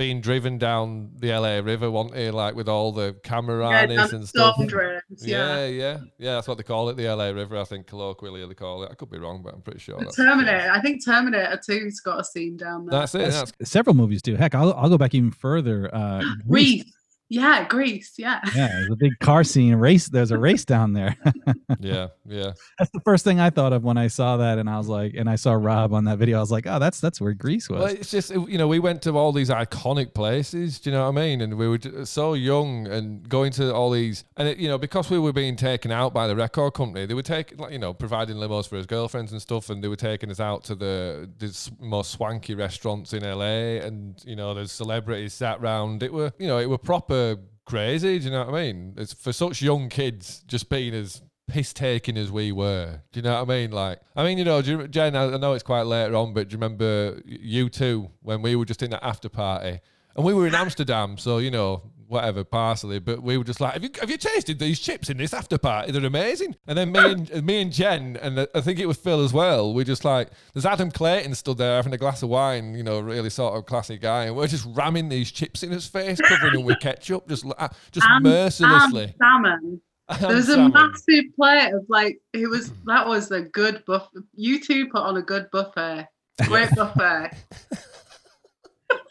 [0.00, 2.30] Being driven down the LA River, wasn't he?
[2.30, 4.56] Like with all the camera yeah, harness and stuff.
[4.66, 5.66] drains, Yeah, yeah.
[5.66, 6.34] yeah, yeah.
[6.36, 7.58] That's what they call it, the LA River.
[7.58, 8.88] I think colloquially they call it.
[8.90, 9.98] I could be wrong, but I'm pretty sure.
[10.00, 10.70] That's Terminator.
[10.72, 12.98] I think Terminator 2's got a scene down there.
[12.98, 13.18] That's it.
[13.18, 14.36] That's- That's several movies do.
[14.36, 15.94] Heck, I'll, I'll go back even further.
[15.94, 16.90] Uh, Grease.
[17.30, 17.40] Grease.
[17.42, 18.14] Yeah, Grease.
[18.18, 18.40] Yeah.
[18.54, 20.08] Yeah, there's a big car scene race.
[20.08, 21.16] There's a race down there.
[21.80, 22.52] yeah, yeah.
[22.78, 25.14] that's the first thing I thought of when I saw that, and I was like,
[25.14, 26.38] and I saw Rob on that video.
[26.38, 27.78] I was like, oh, that's that's where Grease was.
[27.80, 30.80] Well, it's just you know we went to all these iconic places.
[30.80, 31.40] Do you know what I mean?
[31.40, 34.78] And we were j- so young and going to all these, and it, you know
[34.78, 37.78] because we were being taken out by the record company, they were taking like you
[37.78, 40.74] know providing limos for his girlfriends and stuff, and they were taking us out to
[40.74, 46.02] the the s- most swanky restaurants in LA, and you know there's celebrities sat round.
[46.02, 47.19] It were you know it were proper
[47.66, 48.18] crazy.
[48.18, 48.94] Do you know what I mean?
[48.96, 53.02] It's for such young kids just being as piss taking as we were.
[53.12, 53.70] Do you know what I mean?
[53.70, 56.48] Like, I mean, you know, you, Jen, I I know it's quite later on, but
[56.48, 59.80] do you remember U2 when we were just in that after party
[60.16, 61.18] and we were in Amsterdam?
[61.18, 64.58] So, you know, whatever, parsley, but we were just like, have you, have you tasted
[64.58, 65.92] these chips in this after party?
[65.92, 66.56] They're amazing.
[66.66, 69.72] And then me and, me and Jen, and I think it was Phil as well,
[69.72, 73.00] we just like, there's Adam Clayton stood there having a glass of wine, you know,
[73.00, 76.52] really sort of classy guy, and we're just ramming these chips in his face, covering
[76.54, 79.04] them with ketchup, just, uh, just And- mercilessly.
[79.04, 79.80] And salmon.
[80.20, 80.72] There was a Salmon.
[80.72, 84.08] massive plate of like it was that was a good buffet.
[84.36, 86.08] U2 put on a good buffet.
[86.48, 87.30] Great buffet.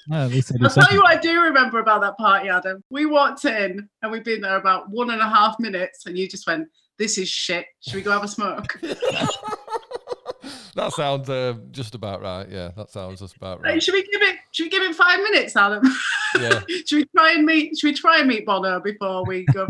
[0.10, 2.50] Yeah, at least I do I'll tell you what I do remember about that party,
[2.50, 2.84] Adam.
[2.90, 6.28] We walked in and we'd been there about one and a half minutes, and you
[6.28, 6.68] just went,
[6.98, 7.68] "This is shit.
[7.82, 8.80] Should we go have a smoke?"
[10.76, 12.48] that sounds uh, just about right.
[12.50, 13.84] Yeah, that sounds just about Like, right.
[13.84, 14.38] should we give it?
[14.52, 15.84] Should we give it five minutes, Adam?
[16.40, 16.62] Yeah.
[16.86, 17.78] should we try and meet?
[17.78, 19.68] Should we try and meet Bono before we go?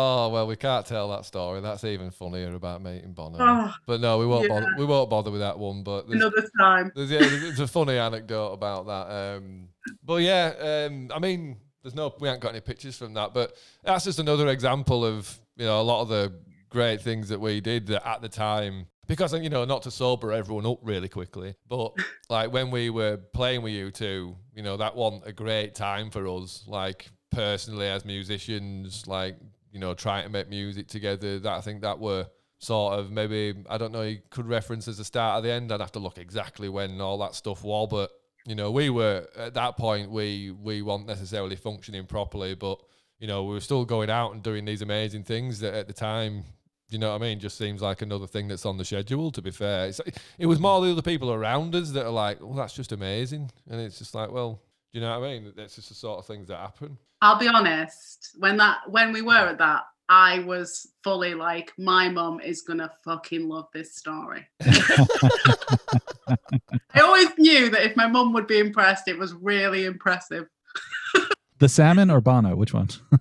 [0.00, 1.60] Oh well, we can't tell that story.
[1.60, 3.38] That's even funnier about meeting Bono.
[3.40, 4.60] Oh, But no, we won't yeah.
[4.60, 4.66] bother.
[4.78, 5.82] We won't bother with that one.
[5.82, 6.92] But another time.
[6.94, 9.12] there's, yeah, there's, there's a funny anecdote about that.
[9.12, 9.68] Um,
[10.04, 13.34] but yeah, um, I mean, there's no, we haven't got any pictures from that.
[13.34, 16.32] But that's just another example of you know a lot of the
[16.68, 18.86] great things that we did that at the time.
[19.08, 21.92] Because you know, not to sober everyone up really quickly, but
[22.30, 26.28] like when we were playing with U2, you know, that wasn't a great time for
[26.28, 26.62] us.
[26.68, 29.36] Like personally, as musicians, like
[29.72, 31.38] you know, trying to make music together.
[31.38, 32.26] That I think that were
[32.58, 34.02] sort of maybe I don't know.
[34.02, 35.72] You could reference as the start of the end.
[35.72, 38.10] I'd have to look exactly when all that stuff was, but
[38.46, 40.10] you know, we were at that point.
[40.10, 42.80] We we weren't necessarily functioning properly, but
[43.18, 45.94] you know, we were still going out and doing these amazing things that at the
[45.94, 46.44] time.
[46.90, 47.38] You know what I mean?
[47.38, 49.30] Just seems like another thing that's on the schedule.
[49.32, 50.00] To be fair, it's,
[50.38, 53.50] it was more the other people around us that are like, "Well, that's just amazing,"
[53.68, 55.52] and it's just like, "Well, Do you know what I mean?
[55.56, 56.98] That's just the sort of things that happen.
[57.20, 58.30] I'll be honest.
[58.38, 62.90] When that when we were at that, I was fully like, my mum is gonna
[63.04, 64.46] fucking love this story.
[66.94, 70.46] I always knew that if my mum would be impressed, it was really impressive.
[71.58, 72.54] The salmon or Bono?
[72.56, 72.88] Which one?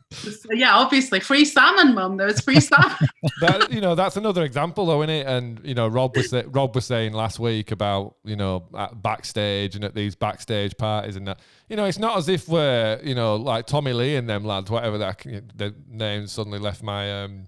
[0.49, 2.15] Yeah, obviously, free salmon, mum.
[2.17, 2.95] There was free salmon.
[3.41, 6.43] that you know that's another example though isn't it and you know rob was sa-
[6.47, 11.15] rob was saying last week about you know at backstage and at these backstage parties
[11.17, 14.29] and that you know it's not as if we're you know like tommy lee and
[14.29, 15.19] them lads whatever that
[15.55, 17.45] the names suddenly left my um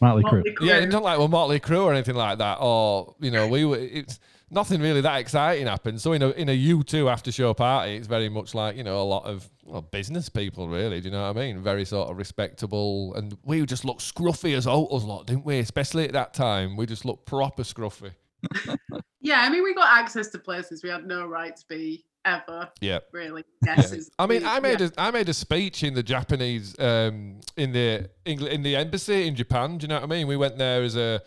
[0.00, 0.44] Motley Crue.
[0.60, 3.64] Yeah it's not like we're Motley Crue or anything like that or you know we
[3.64, 4.20] were it's
[4.50, 8.06] nothing really that exciting happened so in a in a u2 after show party it's
[8.06, 11.22] very much like you know a lot of well, business people really do you know
[11.22, 15.26] what i mean very sort of respectable and we just looked scruffy as alters lot
[15.26, 18.12] didn't we especially at that time we just looked proper scruffy
[19.26, 22.70] Yeah, I mean, we got access to places we had no right to be ever.
[22.80, 23.00] Yeah.
[23.10, 23.42] Really.
[23.64, 24.08] Guesses.
[24.20, 24.90] I mean, I made yeah.
[24.96, 29.26] a I made a speech in the Japanese um, in the Engl- in the embassy
[29.26, 29.78] in Japan.
[29.78, 30.28] Do you know what I mean?
[30.28, 31.22] We went there as a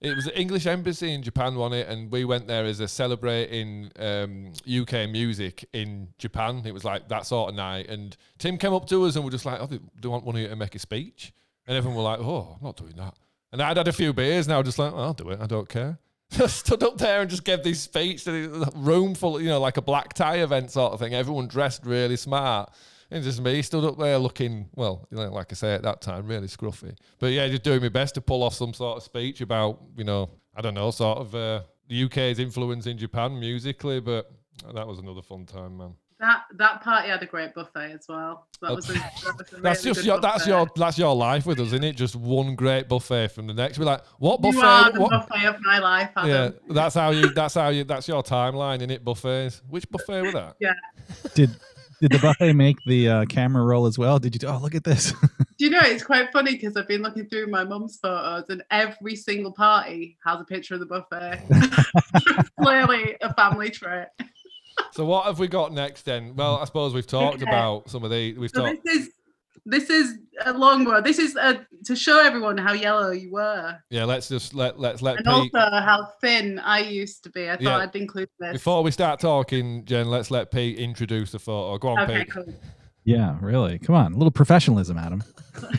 [0.00, 2.88] it was the English embassy in Japan won it, and we went there as a
[2.88, 6.62] celebrating um, UK music in Japan.
[6.64, 9.30] It was like that sort of night, and Tim came up to us and we're
[9.30, 11.32] just like, "Oh, do you want one of you to make a speech?"
[11.66, 13.14] And everyone were like, "Oh, I'm not doing that."
[13.52, 15.40] And I'd had a few beers, and I was just like, "I'll do it.
[15.40, 15.98] I don't care."
[16.40, 19.60] I stood up there and just gave this speech to the room full, you know,
[19.60, 21.12] like a black tie event sort of thing.
[21.12, 22.72] Everyone dressed really smart.
[23.10, 25.82] And just me He stood up there looking, well, you know, like I say at
[25.82, 26.96] that time, really scruffy.
[27.18, 30.04] But yeah, just doing my best to pull off some sort of speech about, you
[30.04, 34.00] know, I don't know, sort of uh, the UK's influence in Japan musically.
[34.00, 34.30] But
[34.74, 35.94] that was another fun time, man.
[36.20, 38.46] That that party had a great buffet as well.
[38.60, 39.56] That was a, that was a.
[39.62, 41.96] That's really just good your, that's your that's your life with us, isn't it?
[41.96, 43.78] Just one great buffet from the next.
[43.78, 44.58] We're like, what buffet?
[44.58, 46.30] You are the what, buffet of my life, Adam.
[46.68, 47.32] Yeah, that's how you.
[47.32, 47.84] That's how you.
[47.84, 49.02] That's your timeline, in it?
[49.02, 49.62] Buffets.
[49.66, 50.56] Which buffet was that?
[50.60, 50.74] Yeah.
[51.34, 51.56] Did
[52.00, 54.18] did the buffet make the uh, camera roll as well?
[54.18, 54.48] Did you?
[54.48, 55.12] Oh, look at this.
[55.58, 58.62] Do you know it's quite funny because I've been looking through my mum's photos and
[58.70, 61.42] every single party has a picture of the buffet.
[62.60, 64.08] Clearly a family trait.
[64.92, 66.34] So what have we got next then?
[66.36, 67.50] Well, I suppose we've talked Okay.
[67.50, 68.36] about some of the.
[68.38, 68.84] We've So talked.
[68.84, 69.10] this is
[69.70, 71.04] this is a long road.
[71.04, 71.54] This is uh
[71.84, 75.54] to show everyone how yellow you were Yeah, let's just let let's let and Pete.
[75.54, 77.48] also how thin I used to be.
[77.48, 77.76] I thought Yeah.
[77.78, 78.52] I'd include this.
[78.52, 81.78] Before we start talking, Jen, let's let Pete introduce the photo.
[81.78, 82.32] Go on, okay, Pete.
[82.32, 82.54] cool.
[83.10, 83.78] Yeah, really.
[83.78, 85.24] Come on, a little professionalism, Adam.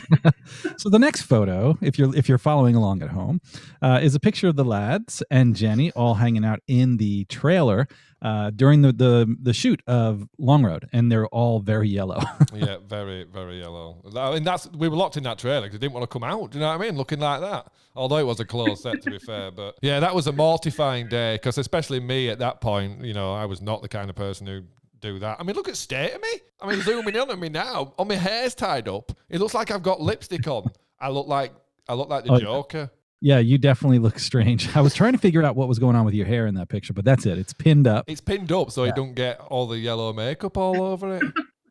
[0.76, 3.40] so the next photo, if you're if you're following along at home,
[3.80, 7.88] uh, is a picture of the lads and Jenny all hanging out in the trailer
[8.20, 12.20] uh, during the, the the shoot of Long Road, and they're all very yellow.
[12.54, 14.02] yeah, very, very yellow.
[14.14, 16.24] I mean, that's we were locked in that trailer because they didn't want to come
[16.24, 16.50] out.
[16.50, 16.98] Do you know what I mean?
[16.98, 17.72] Looking like that.
[17.96, 21.08] Although it was a closed set, to be fair, but yeah, that was a mortifying
[21.08, 24.16] day because especially me at that point, you know, I was not the kind of
[24.16, 24.62] person who
[25.02, 25.36] do that.
[25.38, 26.28] I mean, look at state of me.
[26.60, 27.92] I mean, zooming in on me now.
[27.98, 29.12] On my hair's tied up.
[29.28, 30.70] It looks like I've got lipstick on.
[31.00, 31.52] I look like
[31.88, 32.38] I look like the Oh.
[32.38, 32.90] Joker.
[33.20, 34.74] yeah, you definitely look strange.
[34.76, 36.68] I was trying to figure out what was going on with your hair in that
[36.68, 37.36] picture, but that's it.
[37.38, 38.04] It's pinned up.
[38.08, 38.88] It's pinned up so Yeah.
[38.90, 41.22] you don't get all the yellow makeup all over it.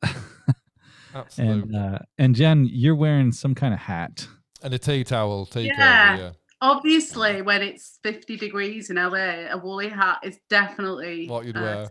[1.16, 1.62] Absolutely.
[1.62, 4.28] And uh, and Jen, you're wearing some kind of hat.
[4.64, 6.10] And a tea towel, tea Yeah.
[6.16, 6.32] cover, yeah.
[6.62, 11.62] Obviously, when it's 50 degrees in LA, a woolly hat is definitely What you'd uh,
[11.62, 11.90] wear.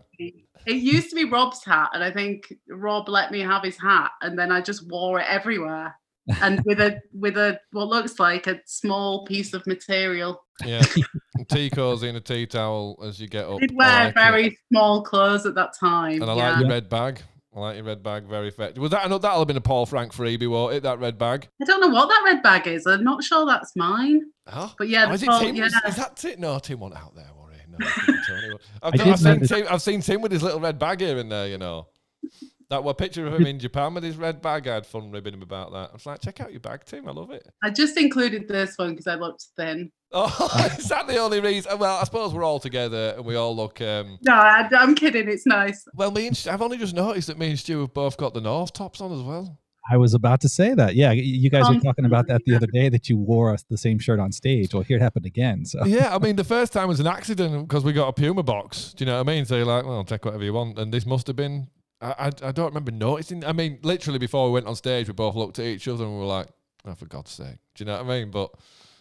[0.65, 4.11] It used to be Rob's hat, and I think Rob let me have his hat,
[4.21, 5.95] and then I just wore it everywhere.
[6.41, 10.45] and with a with a what looks like a small piece of material.
[10.63, 10.83] Yeah.
[11.49, 13.59] tea cozy and a tea towel as you get up.
[13.59, 14.13] Did wear like it.
[14.15, 16.21] very small clothes at that time.
[16.21, 16.49] And I yeah.
[16.51, 17.21] like your red bag.
[17.53, 18.81] I like your red bag very effective.
[18.81, 20.83] Was that that'll have been a Paul Frank freebie, won't it?
[20.83, 21.49] That red bag.
[21.61, 22.85] I don't know what that red bag is.
[22.87, 24.21] I'm not sure that's mine.
[24.47, 24.69] Huh?
[24.77, 25.55] But yeah, Oh, the is it Paul- Tim?
[25.55, 25.65] yeah.
[25.65, 26.39] Is, is that Tim?
[26.39, 27.57] No, Tim wasn't out there, worry.
[27.67, 28.53] No, it wasn't Tony.
[28.81, 29.67] I've, I done- did I've seen Tim.
[29.69, 31.47] I've seen Tim with his little red bag here and there.
[31.47, 31.87] You know,
[32.71, 34.67] that one picture of him in Japan with his red bag.
[34.67, 35.89] I had fun ribbing him about that.
[35.91, 37.07] I was like, check out your bag, Tim.
[37.07, 37.47] I love it.
[37.63, 39.91] I just included this one because I looked thin.
[40.11, 41.77] Oh, is that the only reason?
[41.77, 43.79] Well, I suppose we're all together and we all look.
[43.81, 45.29] Um, No, I, I'm kidding.
[45.29, 45.85] It's nice.
[45.93, 48.33] well, me and Stu- I've only just noticed that me and Stu have both got
[48.33, 49.57] the North tops on as well.
[49.91, 50.95] I was about to say that.
[50.95, 53.63] Yeah, you guys were Um, talking about that the other day that you wore us
[53.69, 54.73] the same shirt on stage.
[54.73, 55.65] Well, here it happened again.
[55.65, 58.43] So yeah, I mean, the first time was an accident because we got a Puma
[58.43, 58.93] box.
[58.93, 59.43] Do you know what I mean?
[59.45, 60.77] So you're like, well, take whatever you want.
[60.77, 61.67] And this must have been,
[62.01, 63.45] I, I, I don't remember noticing.
[63.45, 66.13] I mean, literally before we went on stage, we both looked at each other and
[66.13, 66.47] we were like,
[66.85, 67.57] oh, for God's sake.
[67.75, 68.31] Do you know what I mean?
[68.31, 68.51] But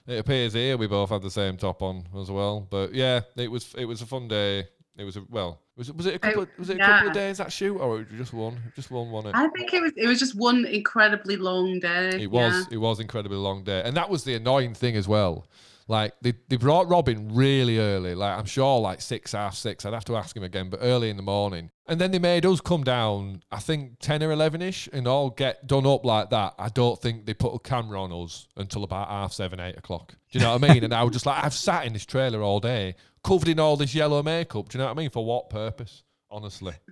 [0.07, 2.67] it appears here we both had the same top on as well.
[2.69, 4.67] But yeah, it was it was a fun day.
[4.97, 6.85] It was a, well, was it was it a oh, couple of, was it a
[6.85, 8.59] couple of days that shoot or just one?
[8.75, 9.35] Just one, wasn't?
[9.35, 12.09] I think it was it was just one incredibly long day.
[12.21, 12.75] It was yeah.
[12.75, 15.47] it was incredibly long day, and that was the annoying thing as well.
[15.91, 19.85] Like they, they brought Robin really early, like I'm sure like six, half six.
[19.85, 21.73] I'd have to ask him again, but early in the morning.
[21.89, 25.31] And then they made us come down, I think 10 or 11 ish, and all
[25.31, 26.55] get done up like that.
[26.61, 30.15] I don't think they put a camera on us until about half seven, eight o'clock.
[30.31, 30.85] Do you know what I mean?
[30.85, 33.77] and I was just like, I've sat in this trailer all day, covered in all
[33.77, 34.69] this yellow makeup.
[34.69, 35.11] Do you know what I mean?
[35.11, 36.05] For what purpose?
[36.31, 36.75] Honestly.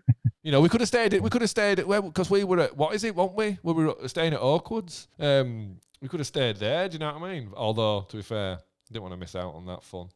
[0.45, 1.21] You know, we could have stayed.
[1.21, 3.15] We could have stayed because we were at what is it?
[3.15, 3.59] Weren't we?
[3.63, 5.09] We were staying at Oakwoods.
[5.19, 6.89] Um, we could have stayed there.
[6.89, 7.51] Do you know what I mean?
[7.55, 8.61] Although, to be fair,
[8.93, 10.09] didn't want to miss out on that fun.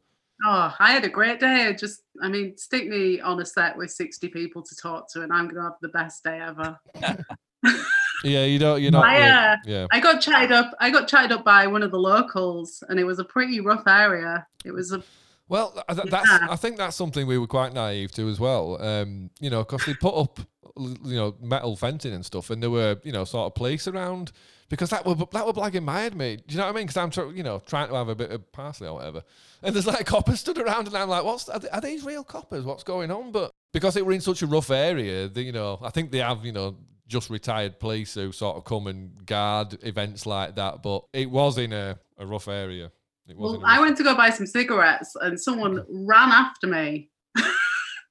[0.45, 1.73] Oh, I had a great day.
[1.77, 5.31] Just, I mean, stick me on a set with 60 people to talk to, and
[5.31, 6.77] I'm going to have the best day ever.
[8.23, 9.05] yeah, you don't, you're not.
[9.05, 9.87] I, uh, yeah.
[9.91, 10.73] I got chatted up.
[10.79, 13.87] I got chatted up by one of the locals, and it was a pretty rough
[13.87, 14.45] area.
[14.65, 15.03] It was a
[15.49, 16.29] well, that's.
[16.29, 16.47] Yeah.
[16.49, 18.81] I think that's something we were quite naive to as well.
[18.81, 20.39] Um, you know, because they put up,
[20.77, 24.31] you know, metal fencing and stuff, and there were, you know, sort of police around
[24.73, 26.37] because that would that would blagging mad me.
[26.37, 26.87] Do you know what I mean?
[26.87, 29.21] Because I'm, tr- you know, trying to have a bit of parsley or whatever,
[29.61, 32.65] and there's like coppers stood around, and I'm like, what's are, are these real coppers?
[32.65, 33.31] What's going on?
[33.31, 36.43] But because it were in such a rough area, you know, I think they have,
[36.43, 36.75] you know,
[37.07, 40.81] just retired police who sort of come and guard events like that.
[40.81, 42.91] But it was in a, a rough area.
[43.35, 47.11] well, I went to go buy some cigarettes, and someone ran after me.
[47.35, 47.45] and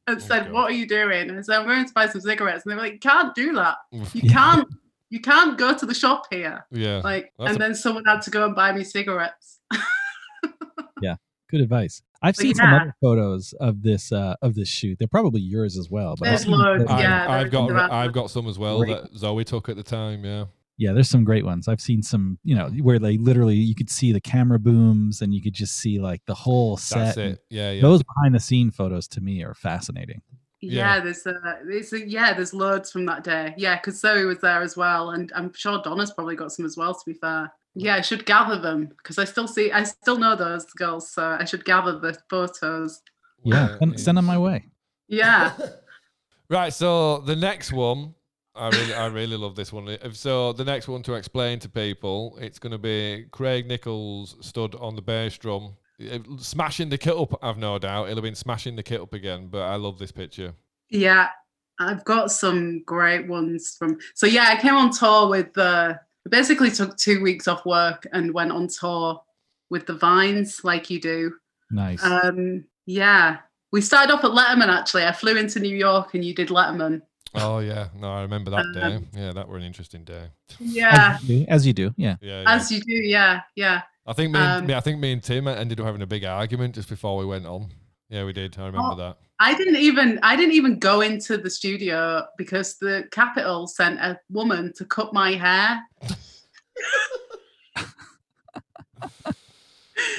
[0.08, 0.52] oh said.
[0.52, 2.76] "What are you doing?" And I said, "I'm going to buy some cigarettes." And they
[2.76, 3.78] were like, "Can't do that.
[4.14, 4.68] You can't
[5.12, 6.66] you can't go to the shop here.
[6.70, 7.02] Yeah.
[7.04, 9.60] Like, That's and a- then someone had to go and buy me cigarettes.
[11.02, 11.16] yeah.
[11.50, 12.00] Good advice.
[12.22, 12.62] I've but seen yeah.
[12.62, 14.98] some other photos of this uh, of this shoot.
[14.98, 16.14] They're probably yours as well.
[16.18, 16.84] But There's loads.
[16.88, 19.02] Yeah, I've, got I've got some as well great.
[19.02, 20.24] that Zoe took at the time.
[20.24, 20.46] Yeah.
[20.78, 21.68] Yeah, there's some great ones.
[21.68, 25.34] I've seen some, you know, where they literally you could see the camera booms and
[25.34, 27.04] you could just see like the whole set.
[27.04, 27.44] That's it.
[27.50, 27.82] Yeah, yeah.
[27.82, 30.22] Those behind the scene photos to me are fascinating.
[30.62, 33.52] Yeah, yeah, there's a, there's a, yeah, there's loads from that day.
[33.56, 36.76] Yeah, because Zoe was there as well, and I'm sure Donna's probably got some as
[36.76, 36.94] well.
[36.94, 40.36] To be fair, yeah, I should gather them because I still see, I still know
[40.36, 43.02] those girls, so I should gather the photos.
[43.42, 44.66] Yeah, send, send them my way.
[45.08, 45.52] Yeah.
[46.48, 46.72] right.
[46.72, 48.14] So the next one,
[48.54, 49.96] I really, I really love this one.
[50.12, 54.76] So the next one to explain to people, it's going to be Craig Nicholls stood
[54.76, 55.74] on the bass drum
[56.38, 57.38] smashing the kit up.
[57.42, 59.48] I've no doubt he'll have been smashing the kit up again.
[59.48, 60.54] But I love this picture.
[60.90, 61.28] Yeah,
[61.78, 63.98] I've got some great ones from.
[64.14, 65.98] So yeah, I came on tour with the.
[66.28, 69.20] Basically, took two weeks off work and went on tour
[69.70, 71.32] with the Vines, like you do.
[71.70, 72.04] Nice.
[72.04, 73.38] Um, yeah,
[73.72, 74.68] we started off at Letterman.
[74.68, 77.02] Actually, I flew into New York, and you did Letterman.
[77.34, 79.00] Oh yeah, no, I remember that um, day.
[79.14, 80.28] Yeah, that were an interesting day.
[80.60, 81.94] Yeah, as you do, as you do.
[81.96, 82.16] Yeah.
[82.20, 82.44] yeah.
[82.46, 83.82] As you do, yeah, yeah.
[84.06, 86.24] I think me, and, um, I think me and Tim ended up having a big
[86.24, 87.68] argument just before we went on.
[88.08, 88.58] Yeah, we did.
[88.58, 89.18] I remember oh, that.
[89.38, 94.20] I didn't even I didn't even go into the studio because the Capitol sent a
[94.28, 95.82] woman to cut my hair.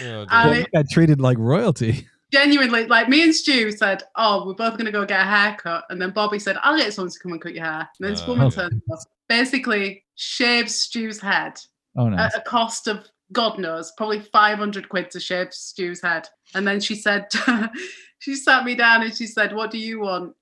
[0.01, 2.07] oh, I got treated like royalty.
[2.31, 5.85] Genuinely, like me and Stu said, "Oh, we're both going to go get a haircut,"
[5.89, 8.11] and then Bobby said, "I'll get someone to come and cut your hair." And then
[8.11, 8.69] this uh, woman okay.
[9.29, 11.59] basically shaves Stu's head
[11.95, 12.33] oh, nice.
[12.33, 16.27] at a cost of God knows, probably 500 quid to shave Stu's head.
[16.53, 17.27] And then she said,
[18.19, 20.35] she sat me down and she said, What do you want?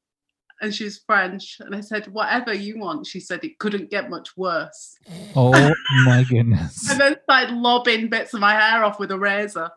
[0.62, 1.58] And she's French.
[1.60, 3.08] And I said, Whatever you want.
[3.08, 4.98] She said, It couldn't get much worse.
[5.36, 5.52] Oh
[6.06, 6.90] my goodness.
[6.90, 9.70] and then started lobbing bits of my hair off with a razor.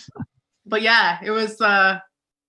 [0.66, 1.60] but yeah, it was.
[1.60, 2.00] uh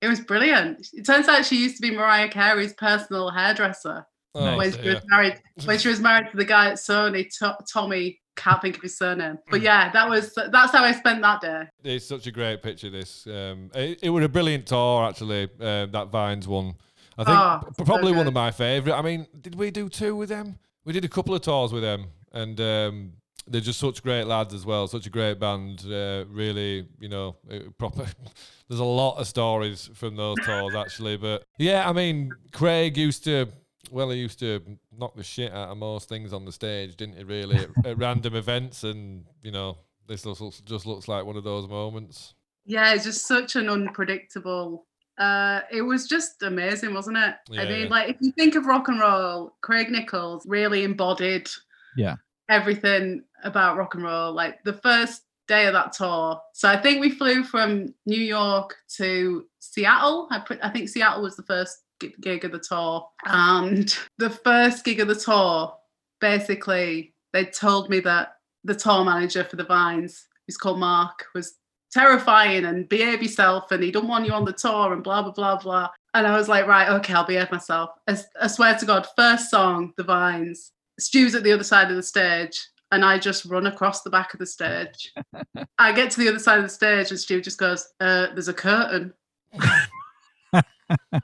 [0.01, 0.87] it was brilliant.
[0.93, 5.01] It turns out she used to be Mariah Carey's personal hairdresser oh, when she was
[5.07, 5.41] married.
[5.63, 7.27] When she was married to the guy at Sony,
[7.71, 9.39] Tommy can't think of his surname.
[9.49, 11.63] But yeah, that was that's how I spent that day.
[11.83, 12.89] It's such a great picture.
[12.89, 15.49] This um, it, it was a brilliant tour actually.
[15.59, 16.75] Uh, that Vines one,
[17.17, 18.97] I think oh, probably so one of my favourite.
[18.97, 20.57] I mean, did we do two with them?
[20.83, 23.13] We did a couple of tours with them, and um,
[23.47, 24.87] they're just such great lads as well.
[24.87, 25.83] Such a great band.
[25.85, 27.35] Uh, really, you know,
[27.77, 28.05] proper.
[28.67, 33.23] There's a lot of stories from those tours actually, but yeah, I mean, Craig used
[33.25, 33.47] to
[33.91, 34.61] well, he used to
[34.97, 37.23] knock the shit out of most things on the stage, didn't he?
[37.23, 39.77] Really, at, at random events, and you know,
[40.07, 42.33] this looks, just looks like one of those moments.
[42.65, 44.85] Yeah, it's just such an unpredictable.
[45.17, 47.35] Uh, it was just amazing, wasn't it?
[47.49, 47.89] Yeah, I mean, yeah.
[47.89, 51.47] like if you think of rock and roll, Craig Nicholls really embodied
[51.95, 52.15] yeah
[52.49, 54.33] everything about rock and roll.
[54.33, 56.39] Like the first day of that tour.
[56.53, 60.27] So I think we flew from New York to Seattle.
[60.31, 63.07] I, put, I think Seattle was the first gig of the tour.
[63.25, 65.73] And the first gig of the tour,
[66.21, 71.55] basically, they told me that the tour manager for the Vines, who's called Mark, was
[71.91, 75.31] terrifying and behave yourself and he don't want you on the tour and blah blah
[75.31, 75.89] blah blah.
[76.13, 77.91] And I was like, right, okay, I'll behave myself.
[78.07, 81.97] I, I swear to God, first song, The Vines, Stu's at the other side of
[81.97, 82.57] the stage,
[82.91, 85.13] and I just run across the back of the stage.
[85.77, 88.47] I get to the other side of the stage, and Stu just goes, uh, "There's
[88.47, 89.13] a curtain,"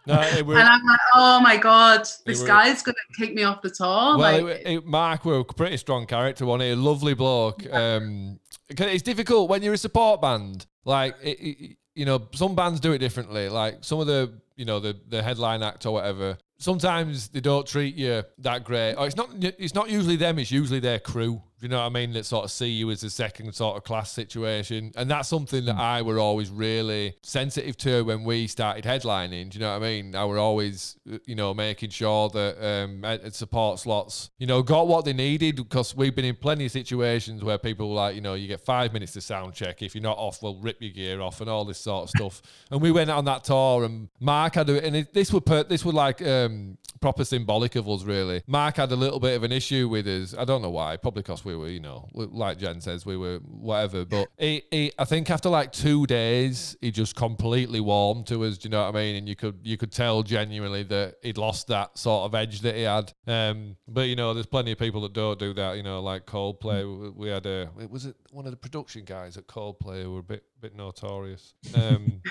[0.07, 3.43] No, it were, and I'm like, "Oh my god, this were- guy's gonna kick me
[3.43, 6.72] off the tour!" well, like, it, it, Mark were a pretty strong character, wasn't?
[6.72, 7.66] A lovely bloke.
[7.72, 8.39] Um,
[8.76, 10.66] 'cause it's difficult when you're a support band.
[10.86, 13.49] Like, it, it, you know, some bands do it differently.
[13.49, 16.38] Like some of the, you know, the the headline act or whatever.
[16.57, 18.93] Sometimes they don't treat you that great.
[18.95, 19.30] Or it's not.
[19.39, 20.39] It's not usually them.
[20.39, 21.41] It's usually their crew.
[21.62, 22.14] You know what I mean?
[22.14, 25.66] That sort of see you as a second sort of class situation, and that's something
[25.66, 29.51] that I were always really sensitive to when we started headlining.
[29.51, 30.16] Do you know what I mean?
[30.16, 34.88] I were always, uh, you know, making sure that um, support slots, you know, got
[34.88, 38.22] what they needed because we've been in plenty of situations where people were like, you
[38.22, 39.84] know, you get five minutes to sound check.
[39.84, 42.41] If you're not off, we'll rip your gear off and all this sort of stuff.
[42.72, 45.64] and we went on that tour, and Mark had a, and it, this would per,
[45.64, 48.43] this would like um, proper symbolic of us really.
[48.47, 50.36] Mark had a little bit of an issue with us.
[50.38, 50.97] I don't know why.
[50.97, 54.06] Probably because we were, you know, like Jen says, we were whatever.
[54.06, 58.58] But he, he, I think after like two days, he just completely warmed to us.
[58.58, 59.16] Do you know what I mean?
[59.16, 62.76] And you could you could tell genuinely that he'd lost that sort of edge that
[62.76, 63.14] he had.
[63.28, 65.78] Um, but you know, there's plenty of people that don't do that.
[65.78, 66.82] You know, like Coldplay.
[66.99, 70.20] We- We had a was it one of the production guys at Coldplay who were
[70.20, 71.54] a bit bit notorious.
[71.76, 72.22] Um,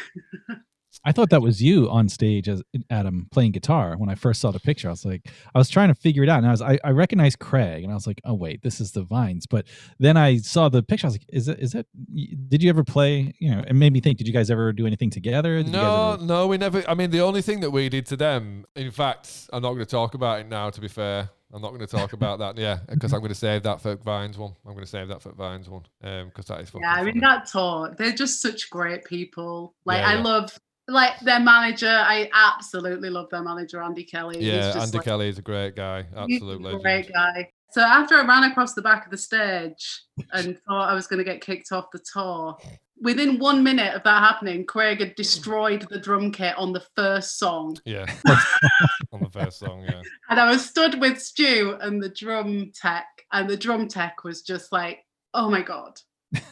[1.05, 4.51] I thought that was you on stage as Adam playing guitar when I first saw
[4.51, 4.89] the picture.
[4.89, 6.91] I was like, I was trying to figure it out, and I was I, I
[6.91, 9.47] recognized Craig, and I was like, oh wait, this is the Vines.
[9.47, 9.67] But
[9.99, 11.07] then I saw the picture.
[11.07, 11.87] I was like, is it is that?
[12.49, 13.33] Did you ever play?
[13.39, 14.19] You know, it made me think.
[14.19, 15.57] Did you guys ever do anything together?
[15.59, 16.83] Did you No, ever- no, we never.
[16.89, 19.81] I mean, the only thing that we did to them, in fact, I'm not going
[19.85, 20.71] to talk about it now.
[20.71, 22.59] To be fair, I'm not going to talk about that.
[22.59, 24.53] Yeah, because I'm going to save that for Vines one.
[24.67, 25.83] I'm going to save that for Vines one.
[26.03, 27.21] Um, because that is fucking yeah, I mean funny.
[27.21, 29.75] that tour, they're just such great people.
[29.85, 30.23] Like Yeah, I yeah.
[30.23, 30.59] love
[30.91, 31.89] like their manager.
[31.89, 34.39] I absolutely love their manager, Andy Kelly.
[34.39, 36.03] He's Yeah, just, Andy like, Kelly is a great guy.
[36.27, 37.51] he's Absolute a great guy.
[37.73, 41.19] So after I ran across the back of the stage and thought I was going
[41.19, 42.57] to get kicked off the tour,
[43.01, 47.39] within one minute of that happening, Craig had destroyed the drum kit on the first
[47.39, 47.79] song.
[47.85, 48.07] Yeah,
[49.13, 49.85] on the first song.
[49.85, 54.25] Yeah, And I was stood with Stu and the drum tech, and the drum tech
[54.25, 55.99] was just like, oh my God.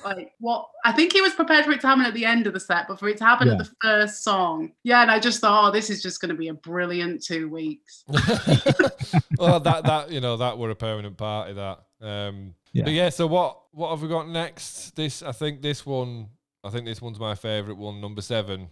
[0.04, 2.52] Like what I think he was prepared for it to happen at the end of
[2.52, 4.72] the set, but for it to happen at the first song.
[4.82, 8.04] Yeah, and I just thought, oh, this is just gonna be a brilliant two weeks.
[9.38, 11.78] well, that that you know that were a permanent part of that.
[12.00, 12.84] Um, Yeah.
[12.84, 14.96] But yeah, so what what have we got next?
[14.96, 16.28] This I think this one
[16.64, 18.68] I think this one's my favourite one, number seven,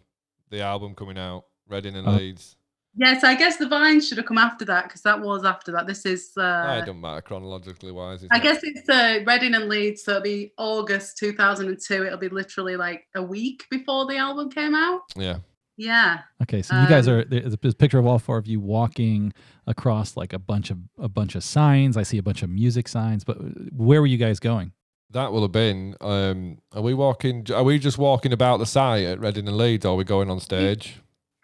[0.51, 2.13] the album coming out, Reading and Oh.
[2.13, 2.56] Leeds.
[2.99, 5.71] Yeah, so I guess the Vines should have come after that because that was after
[5.73, 5.87] that.
[5.87, 8.23] This is uh it don't matter chronologically wise.
[8.23, 12.05] it's I not- guess it's uh, Reading and Leeds, so it'll be August 2002.
[12.07, 15.03] It'll be literally like a week before the album came out.
[15.15, 15.39] Yeah.
[15.79, 16.21] Yeah.
[16.43, 19.35] Okay, so you guys Um, are there's a picture of all four of you walking
[19.67, 21.99] across like a bunch of a bunch of signs.
[21.99, 23.43] I see a bunch of music signs, but uh,
[23.73, 24.73] where were you guys going?
[25.11, 25.95] That will have been.
[26.01, 27.47] Um, are we walking?
[27.55, 30.31] Are we just walking about the site at Reading and Leeds, or are we going
[30.31, 30.97] on stage?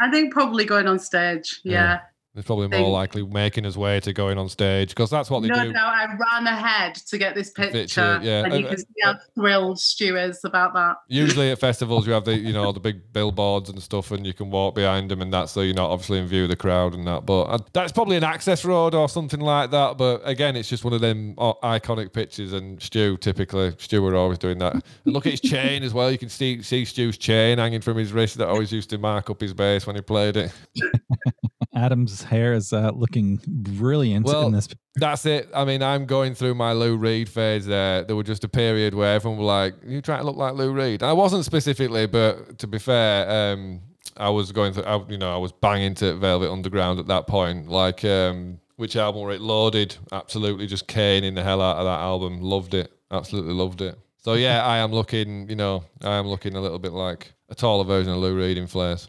[0.03, 1.61] I think probably going on stage.
[1.63, 2.01] Yeah.
[2.35, 5.49] It's probably more likely making his way to going on stage because that's what they
[5.49, 5.55] do.
[5.55, 5.73] No do.
[5.75, 8.21] doubt I ran ahead to get this Picture, picture.
[8.23, 8.45] yeah.
[8.47, 10.97] And you Uh, can see how thrilled Stu is about that.
[11.09, 14.33] Usually at festivals, you have the you know the big billboards and stuff, and you
[14.33, 16.95] can walk behind them, and that's so you're not obviously in view of the crowd
[16.95, 17.27] and that.
[17.27, 19.99] But uh, that's probably an access road or something like that.
[19.99, 22.55] But again, it's just one of them uh, iconic pictures.
[22.55, 24.73] And Stu, typically, Stu were always doing that.
[24.73, 26.11] And look at his chain as well.
[26.11, 29.29] You can see see Stu's chain hanging from his wrist that always used to mark
[29.29, 30.51] up his bass when he played it.
[31.75, 34.69] Adam's hair is uh, looking brilliant Well, in this.
[34.97, 35.49] That's it.
[35.55, 38.05] I mean, I'm going through my Lou Reed phase there.
[38.05, 40.73] There was just a period where everyone were like, "You trying to look like Lou
[40.73, 43.81] Reed?" I wasn't specifically, but to be fair, um,
[44.17, 44.85] I was going through.
[44.85, 47.69] I, you know, I was banging to Velvet Underground at that point.
[47.69, 49.41] Like, um, which album were it?
[49.41, 49.97] Loaded.
[50.13, 52.41] Absolutely, just caning the hell out of that album.
[52.43, 52.93] Loved it.
[53.11, 53.99] Absolutely loved it.
[54.19, 55.49] So yeah, I am looking.
[55.49, 58.59] You know, I am looking a little bit like a taller version of Lou Reed
[58.59, 59.09] in flares.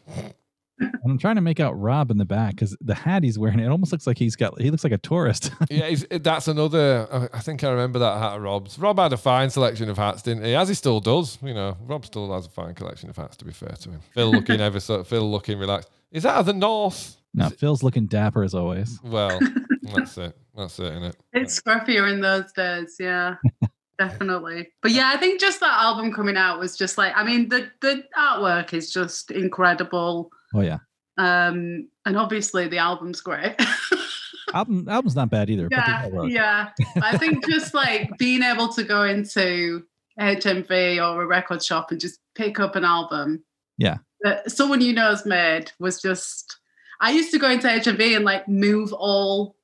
[1.06, 3.68] I'm trying to make out Rob in the back because the hat he's wearing it
[3.68, 5.52] almost looks like he's got he looks like a tourist.
[5.70, 7.08] yeah, he's, that's another.
[7.12, 8.78] I- I think I remember that hat of Rob's.
[8.80, 10.56] Rob had a fine selection of hats, didn't he?
[10.56, 11.38] As he still does.
[11.44, 13.38] You know, Rob still has a fine collection of hats.
[13.38, 15.04] To be fair to him, Phil looking ever so.
[15.04, 15.90] Phil looking relaxed.
[16.12, 17.18] Is that at the north?
[17.34, 19.00] now Phil's looking dapper as always.
[19.04, 19.40] Well,
[19.82, 20.38] that's it.
[20.56, 21.16] That's it, isn't it?
[21.34, 23.36] It's scruffier in those days, yeah.
[24.00, 24.70] Definitely.
[24.82, 27.70] But yeah, I think just that album coming out was just like I mean the
[27.82, 30.32] the artwork is just incredible.
[30.54, 30.80] Oh yeah,
[31.18, 33.56] Um and obviously the album's great.
[34.54, 35.68] album album's not bad either.
[35.72, 36.70] yeah, yeah.
[37.02, 39.84] I think just like being able to go into
[40.20, 43.44] HMV or a record shop and just pick up an album.
[43.78, 43.98] Yeah.
[44.22, 46.60] That someone you know has made was just
[47.02, 49.56] I used to go into HMV and like move all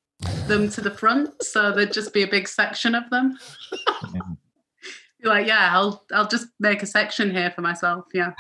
[0.48, 3.38] them to the front, so there'd just be a big section of them.
[5.20, 8.06] You're like, yeah, I'll I'll just make a section here for myself.
[8.14, 8.34] Yeah.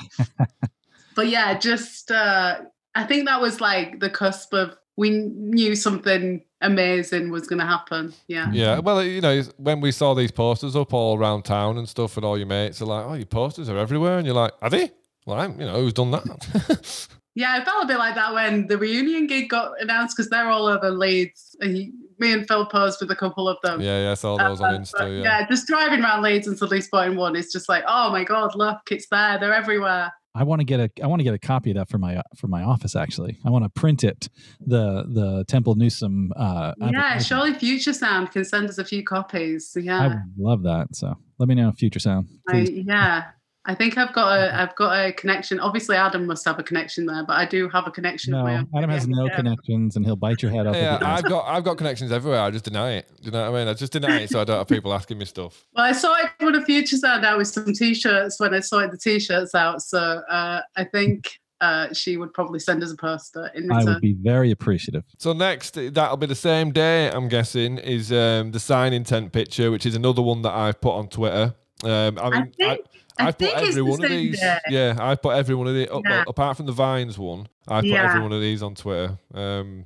[1.20, 2.61] But yeah, just uh
[2.95, 4.67] I think that was like the cusp of
[4.97, 5.09] we
[5.55, 8.13] knew something amazing was gonna happen.
[8.28, 8.49] Yeah.
[8.51, 12.17] Yeah, well, you know, when we saw these posters up all around town and stuff,
[12.17, 14.70] and all your mates are like, "Oh, your posters are everywhere," and you're like, "Are
[14.70, 14.91] they?"
[15.26, 17.07] Well, I'm, you know, who's done that?
[17.36, 20.49] Yeah, I felt a bit like that when the reunion gig got announced because they're
[20.49, 21.55] all over Leeds.
[21.61, 23.80] And he, me and Phil posed with a couple of them.
[23.80, 24.91] yeah, yeah, I saw those on Uh, Insta.
[24.97, 25.22] but Yeah.
[25.24, 28.55] yeah, just driving around Leeds and suddenly spotting one is just like, oh my god,
[28.55, 29.39] look, it's there.
[29.39, 30.11] They're everywhere.
[30.36, 32.21] I want to get a I want to get a copy of that for my
[32.36, 32.95] for my office.
[32.95, 34.30] Actually, I want to print it.
[34.65, 36.30] The the Temple Newsam.
[36.36, 39.75] Uh, Yeah, surely Future Sound can send us a few copies.
[39.75, 40.95] I Yeah, would love that.
[40.95, 42.27] So let me know, Future Sound.
[42.47, 43.32] I, yeah.
[43.70, 45.59] I think I've got a I've got a connection.
[45.59, 48.32] Obviously, Adam must have a connection there, but I do have a connection.
[48.32, 48.67] no, own.
[48.76, 49.36] Adam has no yeah.
[49.36, 50.76] connections, and he'll bite your head off.
[50.76, 51.05] Yeah, you.
[51.05, 52.41] I've got I've got connections everywhere.
[52.41, 53.07] I just deny it.
[53.17, 53.67] Do you know what I mean?
[53.67, 55.65] I just deny it so I don't have people asking me stuff.
[55.76, 58.80] Well, I saw it with a futures Sound out with some t-shirts when I saw
[58.80, 59.82] it, the t-shirts out.
[59.82, 63.88] So uh, I think uh, she would probably send us a poster in return.
[63.88, 65.03] I would be very appreciative.
[65.20, 67.09] So next, that'll be the same day.
[67.09, 70.95] I'm guessing is um, the sign intent picture, which is another one that I've put
[70.95, 71.53] on Twitter.
[71.84, 72.80] Um, I I think, I,
[73.20, 74.39] I've put think it's every one of these.
[74.39, 74.57] day.
[74.70, 75.88] Yeah, I've put every one of these.
[75.91, 78.07] oh, well, apart from the Vines one, I put Yeah.
[78.09, 79.17] every one of these on Twitter.
[79.34, 79.86] Um,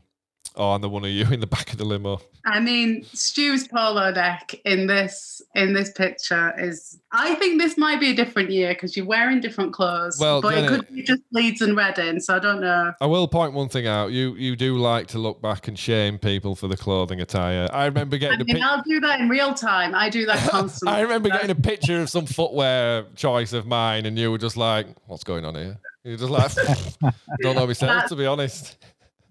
[0.56, 2.22] oh, and the one of you in the back of the limo.
[2.46, 7.00] I mean, Stu's polo neck in this in this picture is.
[7.12, 10.18] I think this might be a different year because you're wearing different clothes.
[10.20, 12.92] Well, but Jenny- it could be just Leeds and Reading, so I don't know.
[13.00, 14.12] I will point one thing out.
[14.12, 17.70] You you do like to look back and shame people for the clothing attire.
[17.72, 18.64] I remember I getting a mean.
[18.64, 19.96] I'll do that in real time.
[19.96, 20.98] I do that constantly.
[20.98, 24.58] I remember getting a picture of some footwear choice of mine, and you were just
[24.58, 26.52] like, "What's going on here?" You're just like,
[27.42, 28.78] "Don't know myself, to be honest."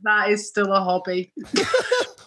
[0.05, 1.32] That is still a hobby.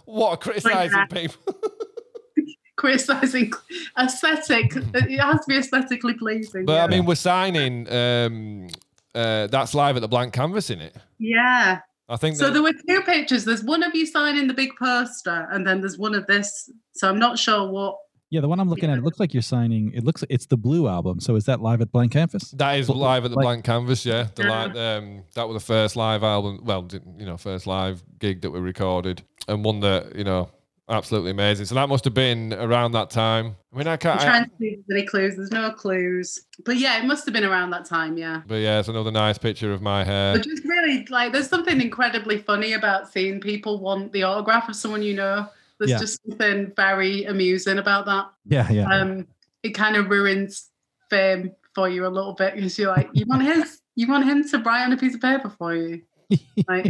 [0.06, 1.56] What criticizing people.
[2.78, 3.52] Criticizing
[3.98, 4.76] aesthetic.
[4.76, 6.66] It has to be aesthetically pleasing.
[6.66, 6.84] But yeah.
[6.84, 7.92] I mean, we're signing.
[7.92, 8.68] Um,
[9.16, 10.96] uh, that's live at the blank canvas in it.
[11.18, 11.80] yeah.
[12.08, 12.36] I think.
[12.36, 13.46] So there were two pictures.
[13.46, 16.70] There's one of you signing the big poster, and then there's one of this.
[16.94, 17.98] So I'm not sure what.
[18.32, 19.92] Yeah, the one I'm looking at, it looks like you're signing.
[19.94, 21.20] It looks it's the Blue album.
[21.20, 22.52] So is that live at Blank Canvas?
[22.52, 24.28] That is But, live at the like- blank canvas, yeah.
[24.36, 28.42] The li- um, that was the first live album, well, you know, first live gig
[28.42, 30.50] that we recorded, and one that you know,
[30.90, 31.68] absolutely amazing.
[31.68, 33.56] So that must have been around that time.
[33.74, 34.20] I mean, I can't.
[34.20, 35.36] I- trying to see there's any clues.
[35.36, 36.40] There's no clues.
[36.66, 38.18] But yeah, it must have been around that time.
[38.18, 38.42] Yeah.
[38.48, 40.34] but yeah, it's another nice picture of my hair.
[40.36, 44.76] But just really like, there's something incredibly funny about seeing people want the autograph of
[44.76, 45.48] someone you know.
[45.80, 46.00] There's Yeah.
[46.00, 48.28] just something very amusing about that.
[48.46, 48.88] Yeah, yeah.
[48.90, 49.28] Um,
[49.64, 50.70] it kind of ruins
[51.10, 54.48] fame for you a little bit because you're like, you want his, you want him
[54.50, 56.02] to write on a piece of paper for you.
[56.68, 56.88] Like,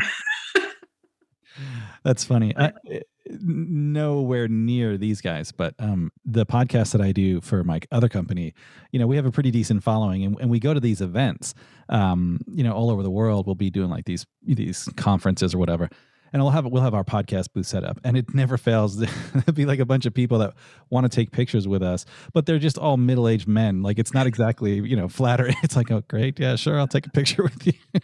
[2.03, 2.55] That's funny.
[2.55, 7.79] I, eh, nowhere near these guys, but um, the podcast that I do for my
[7.91, 8.53] other company,
[8.91, 11.53] you know, we have a pretty decent following, and, and we go to these events,
[11.89, 13.45] um, you know, all over the world.
[13.47, 15.89] We'll be doing like these these conferences or whatever,
[16.33, 18.97] and we'll have we'll have our podcast booth set up, and it never fails.
[19.45, 20.53] to be like a bunch of people that
[20.89, 23.81] want to take pictures with us, but they're just all middle aged men.
[23.83, 25.55] Like it's not exactly you know flattering.
[25.63, 27.73] It's like, oh great, yeah, sure, I'll take a picture with you.
[27.93, 28.03] it's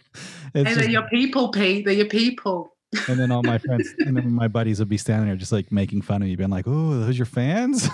[0.54, 1.84] just- they're your people, Pete.
[1.84, 2.74] They're your people.
[3.08, 5.72] and then all my friends and then my buddies would be standing there just like
[5.72, 7.88] making fun of me, being like, "Oh, those your fans?"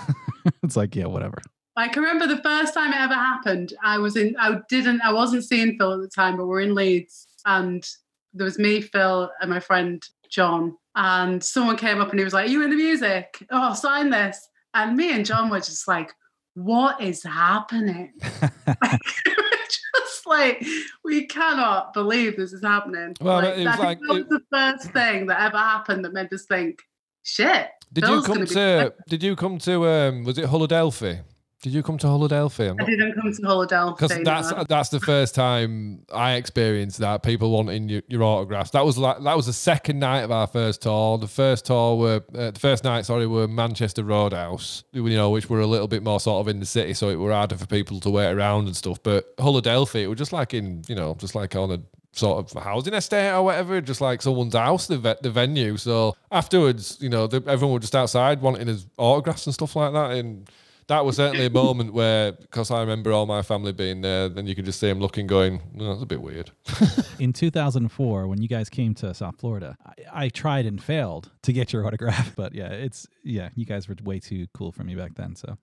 [0.63, 1.37] it's like, yeah, whatever.
[1.77, 3.73] I can remember the first time it ever happened.
[3.81, 6.75] I was in, I didn't, I wasn't seeing Phil at the time, but we're in
[6.75, 7.87] Leeds and
[8.33, 10.75] there was me, Phil, and my friend John.
[10.95, 13.45] And someone came up and he was like, Are you in the music?
[13.51, 14.47] Oh, sign this.
[14.73, 16.13] And me and John were just like,
[16.55, 18.13] What is happening?
[18.41, 19.33] Like, we
[19.95, 20.65] just like,
[21.03, 23.15] we cannot believe this is happening.
[23.21, 26.13] Well, like, it was think like- that was the first thing that ever happened that
[26.13, 26.79] made us think,
[27.23, 27.67] shit.
[27.91, 28.93] Did Phil's you come be to?
[29.07, 29.87] Did you come to?
[29.87, 31.23] Um, was it Philadelphia?
[31.61, 32.71] Did you come to Philadelphia?
[32.71, 34.07] I'm I didn't come to Philadelphia.
[34.07, 34.63] Because that's no.
[34.63, 38.71] that's the first time I experienced that people wanting your, your autographs.
[38.71, 41.17] That was like that was the second night of our first tour.
[41.17, 45.49] The first tour were uh, the first night, sorry, were Manchester Roadhouse, you know, which
[45.49, 47.65] were a little bit more sort of in the city, so it were harder for
[47.65, 49.03] people to wait around and stuff.
[49.03, 51.81] But Philadelphia, it was just like in you know, just like on a
[52.13, 55.75] sort of housing estate or whatever, just like someone's house, the ve- the venue.
[55.75, 59.91] So afterwards, you know, the, everyone was just outside wanting his autographs and stuff like
[59.91, 60.49] that, and
[60.89, 64.47] that was certainly a moment where, because I remember all my family being there, then
[64.47, 66.51] you could just see him looking, going, "No, that's a bit weird."
[67.19, 71.53] In 2004, when you guys came to South Florida, I, I tried and failed to
[71.53, 74.95] get your autograph, but yeah, it's yeah, you guys were way too cool for me
[74.95, 75.35] back then.
[75.35, 75.57] So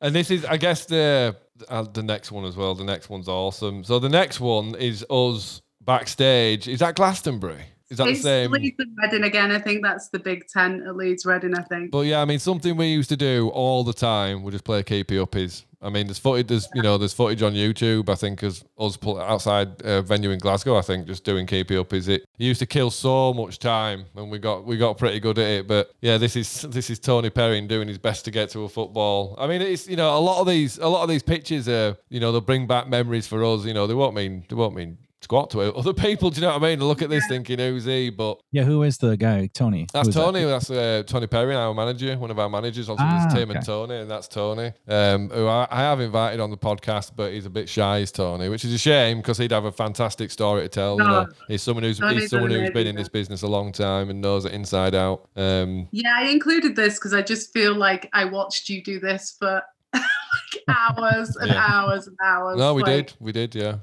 [0.00, 1.34] And this is, I guess, the
[1.68, 2.74] uh, the next one as well.
[2.74, 3.84] The next one's awesome.
[3.84, 6.68] So the next one is us backstage.
[6.68, 7.64] Is that Glastonbury?
[7.94, 8.50] Is that it's the same?
[8.50, 9.52] Leeds and Reading again.
[9.52, 11.54] I think that's the big tent at Leeds Reading.
[11.54, 11.92] I think.
[11.92, 14.42] But yeah, I mean, something we used to do all the time.
[14.42, 15.64] We just play keepy uppies.
[15.80, 16.48] I mean, there's footage.
[16.48, 18.08] There's you know, there's footage on YouTube.
[18.08, 20.76] I think as us outside a venue in Glasgow.
[20.76, 22.08] I think just doing keepy uppies.
[22.08, 25.46] It used to kill so much time, and we got we got pretty good at
[25.46, 25.68] it.
[25.68, 28.68] But yeah, this is this is Tony Perrin doing his best to get to a
[28.68, 29.36] football.
[29.38, 31.96] I mean, it's you know, a lot of these a lot of these pitches are
[32.08, 33.64] you know they'll bring back memories for us.
[33.64, 35.74] You know, they won't mean they won't mean squat to it.
[35.74, 36.80] Other people, do you know what I mean?
[36.86, 38.10] Look at this thinking, who's he?
[38.10, 39.48] But Yeah, who is the guy?
[39.52, 39.86] Tony.
[39.92, 40.20] that's Who is that?
[40.22, 40.44] Tony.
[40.44, 42.88] That's uh, Tony Perrin, our manager, one of our managers.
[42.88, 43.64] Also, Ah, there's Tim and.
[43.64, 47.46] Tony, and that's Tony, um, who I, I have invited on the podcast, but he's
[47.46, 50.62] a bit shy, is Tony, which is a shame because he'd have a fantastic story
[50.62, 50.98] to tell.
[50.98, 53.72] You know, he's someone who's Tony's he's someone who's been in this business a long
[53.72, 55.28] time and knows it inside out.
[55.36, 59.34] Um, Yeah, I included this because I just feel like I watched you do this
[59.38, 59.62] for
[59.94, 60.02] like
[60.68, 61.64] hours and Yeah.
[61.66, 62.58] hours and hours.
[62.58, 63.76] no, we like, did, we did, yeah.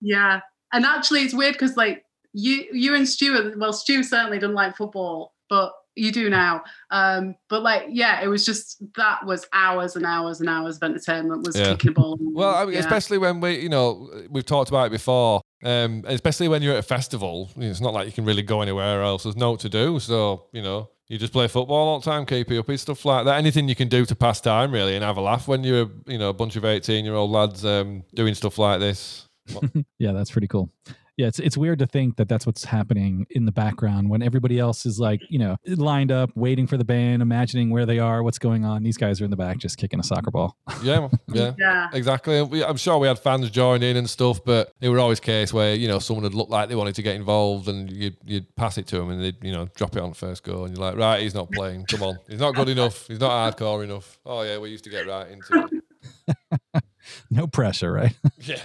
[0.00, 0.40] Yeah,
[0.72, 3.58] and actually, it's weird because like you, you and Stuart.
[3.58, 6.62] Well, Stu certainly didn't like football, but you do now.
[6.90, 10.82] Um, but like, yeah, it was just that was hours and hours and hours of
[10.84, 11.44] entertainment.
[11.46, 11.72] Was Yeah.
[11.72, 12.16] kicking a ball.
[12.20, 12.80] Well, I mean, yeah.
[12.80, 15.40] especially when we, you know, we've talked about it before.
[15.62, 19.02] Um, especially when you're at a festival, it's not like you can really go anywhere
[19.02, 19.24] else.
[19.24, 22.50] There's no to do, so you know, you just play football all the time, keep
[22.50, 23.36] it up, stuff like that.
[23.36, 26.16] Anything you can do to pass time, really, and have a laugh when you're, you
[26.16, 29.26] know, a bunch of 18 year old lads um, doing stuff like this.
[29.98, 30.70] Yeah, that's pretty cool.
[31.16, 34.58] Yeah, it's it's weird to think that that's what's happening in the background when everybody
[34.58, 38.22] else is like, you know, lined up, waiting for the band, imagining where they are,
[38.22, 38.82] what's going on.
[38.82, 40.56] These guys are in the back just kicking a soccer ball.
[40.82, 41.52] Yeah, yeah.
[41.58, 41.88] yeah.
[41.92, 42.40] Exactly.
[42.40, 45.22] We, I'm sure we had fans join in and stuff, but it were always a
[45.22, 48.16] case where you know someone would look like they wanted to get involved, and you'd
[48.24, 50.74] you'd pass it to them, and they'd you know drop it on first goal, and
[50.74, 51.84] you're like, right, he's not playing.
[51.84, 53.06] Come on, he's not good enough.
[53.08, 54.18] He's not hardcore enough.
[54.24, 56.82] Oh yeah, we used to get right into it.
[57.30, 58.16] No pressure, right?
[58.38, 58.62] Yeah.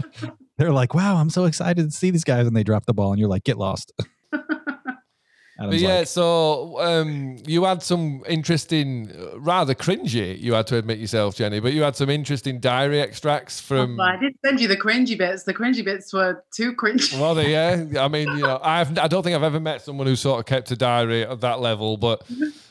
[0.57, 3.11] They're like, wow, I'm so excited to see these guys, and they drop the ball,
[3.11, 3.91] and you're like, get lost.
[5.57, 10.77] But yeah, like, so um, you had some interesting, uh, rather cringy, you had to
[10.77, 13.97] admit yourself, Jenny, but you had some interesting diary extracts from.
[13.99, 15.43] I did send you the cringy bits.
[15.43, 17.17] The cringy bits were too cringy.
[17.17, 17.85] Well, they, yeah.
[18.03, 20.45] I mean, you know, I've I don't think I've ever met someone who sort of
[20.45, 21.95] kept a diary at that level.
[21.95, 22.23] But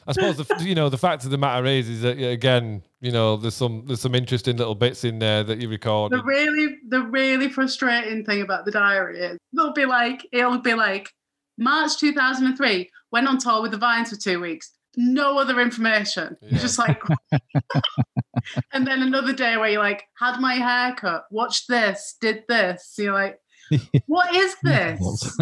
[0.07, 3.13] I suppose the you know the fact of the matter is is that again, you
[3.13, 6.13] know, there's some there's some interesting little bits in there that you record.
[6.13, 10.75] The really, the really frustrating thing about the diary is they'll be like, it'll be
[10.75, 11.11] like
[11.59, 14.73] March 2003, went on tour with the Vines for two weeks.
[14.97, 16.37] No other information.
[16.41, 16.59] Yeah.
[16.59, 17.01] Just like,
[18.73, 22.95] and then another day where you're like, had my hair cut, watched this, did this.
[22.99, 23.39] You're like,
[24.07, 25.39] what is this?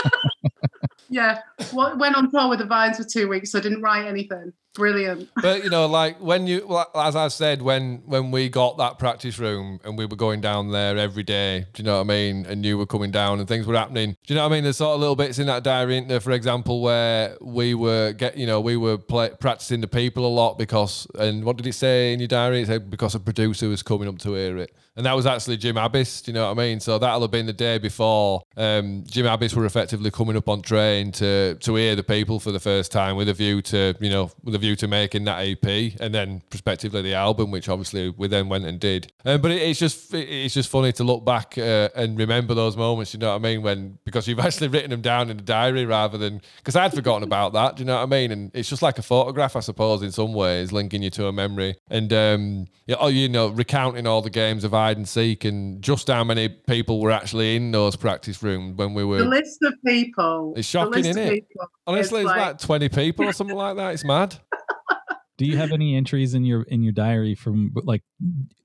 [1.08, 1.40] yeah,
[1.72, 4.52] what went on tour with the Vines for two weeks, so I didn't write anything.
[4.76, 5.30] Brilliant.
[5.40, 9.38] but you know, like when you, as I said, when when we got that practice
[9.38, 12.46] room and we were going down there every day, do you know what I mean?
[12.46, 14.16] And you were coming down and things were happening.
[14.26, 14.64] Do you know what I mean?
[14.64, 18.36] There's sort of little bits in that diary, there, for example, where we were get,
[18.36, 21.74] you know, we were play, practicing the people a lot because, and what did it
[21.74, 22.62] say in your diary?
[22.62, 24.72] It said because a producer was coming up to hear it.
[24.96, 26.80] And that was actually Jim Abbiss, do you know what I mean?
[26.80, 30.62] So that'll have been the day before um, Jim Abbiss were effectively coming up on
[30.62, 34.08] train to to hear the people for the first time with a view to, you
[34.08, 38.08] know, with a view to making that EP and then prospectively the album, which obviously
[38.10, 39.12] we then went and did.
[39.24, 42.54] Um, but it, it's just it- it's just funny to look back uh, and remember
[42.54, 43.62] those moments, you know what I mean?
[43.62, 47.22] When because you've actually written them down in a diary rather than because I'd forgotten
[47.22, 48.32] about that, do you know what I mean?
[48.32, 51.32] And it's just like a photograph, I suppose, in some ways, linking you to a
[51.32, 55.44] memory and um, yeah, oh, you know, recounting all the games of hide and seek
[55.44, 59.18] and just how many people were actually in those practice rooms when we were.
[59.18, 60.54] The list of people.
[60.56, 61.30] It's shocking, innit?
[61.30, 63.94] people Honestly, is it's like 20 people or something like that.
[63.94, 64.36] It's mad.
[65.38, 68.02] Do you have any entries in your in your diary from like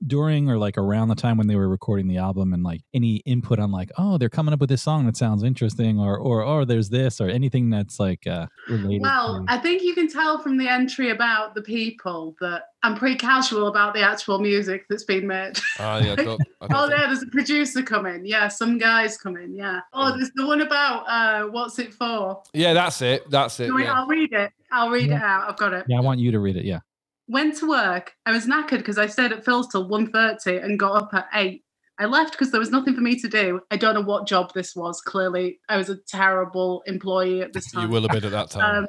[0.05, 3.17] during or like around the time when they were recording the album and like any
[3.25, 6.43] input on like oh they're coming up with this song that sounds interesting or or
[6.43, 10.07] or there's this or anything that's like uh related Well, to I think you can
[10.07, 14.85] tell from the entry about the people that I'm pretty casual about the actual music
[14.89, 15.53] that's been made.
[15.79, 18.25] Ah, yeah, I don't, I don't Oh, yeah, there's a producer coming.
[18.25, 19.53] Yeah, some guys coming.
[19.53, 19.81] Yeah.
[19.93, 22.41] Oh, there's the one about uh, what's it for?
[22.53, 23.29] yeah, that's it.
[23.29, 23.73] That's it.
[23.73, 23.93] Wait, yeah.
[23.93, 24.51] I'll read it.
[24.71, 25.49] I'll read it out.
[25.49, 25.85] I've got it.
[25.89, 26.79] yeah i want you to read it yeah
[27.27, 28.13] Went to work.
[28.25, 31.63] I was knackered because I stayed at Phil's till 1.30 and got up at 8.
[31.99, 33.61] I left because there was nothing for me to do.
[33.69, 34.99] I don't know what job this was.
[35.01, 37.83] Clearly, I was a terrible employee at this time.
[37.83, 38.83] You will have been at that time.
[38.83, 38.87] Um,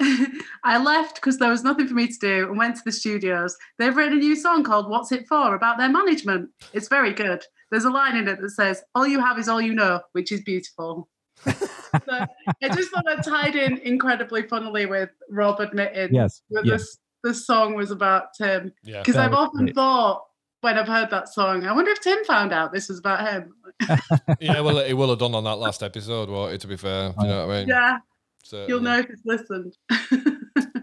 [0.64, 3.56] I left because there was nothing for me to do and went to the studios.
[3.78, 6.50] They've written a new song called What's It For about their management.
[6.72, 7.44] It's very good.
[7.70, 10.32] There's a line in it that says, All you have is all you know, which
[10.32, 11.08] is beautiful.
[11.44, 11.52] so
[12.62, 16.98] I just thought that tied in incredibly funnily with Rob admitting yes that yes this,
[17.22, 18.72] this song was about Tim.
[18.84, 19.74] Because That I've often great.
[19.74, 20.24] thought
[20.60, 21.64] when I've heard that song.
[21.64, 23.54] I wonder if Tim found out this was about him.
[24.40, 26.60] yeah, well, it will have done on that last episode, won't it?
[26.62, 27.68] To be fair, do you know what I mean?
[27.68, 27.98] Yeah,
[28.48, 28.68] Certainly.
[28.68, 29.76] you'll know if it's listened.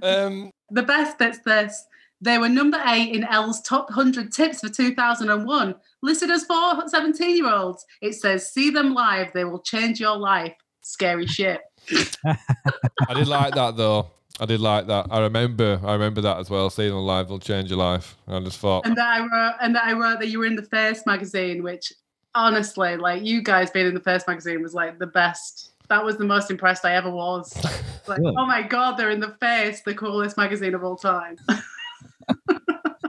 [0.03, 1.83] Um, the best bit's this.
[2.21, 5.75] They were number eight in L's top 100 tips for 2001.
[6.03, 7.83] Listed as for 17 year olds.
[8.01, 10.53] It says, see them live, they will change your life.
[10.81, 11.61] Scary shit.
[12.25, 14.11] I did like that though.
[14.39, 15.07] I did like that.
[15.09, 15.81] I remember.
[15.83, 16.69] I remember that as well.
[16.69, 18.15] Seeing them live will change your life.
[18.27, 18.85] I just thought.
[18.85, 21.63] And that I wrote, and that I wrote that you were in the first magazine,
[21.63, 21.91] which
[22.35, 25.71] honestly, like you guys being in the Face magazine was like the best.
[25.89, 27.53] That was the most impressed I ever was.
[28.07, 28.35] Like, Really?
[28.37, 31.37] oh my god, they're in the Face, the coolest magazine of all time.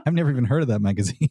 [0.07, 1.29] I've never even heard of that magazine.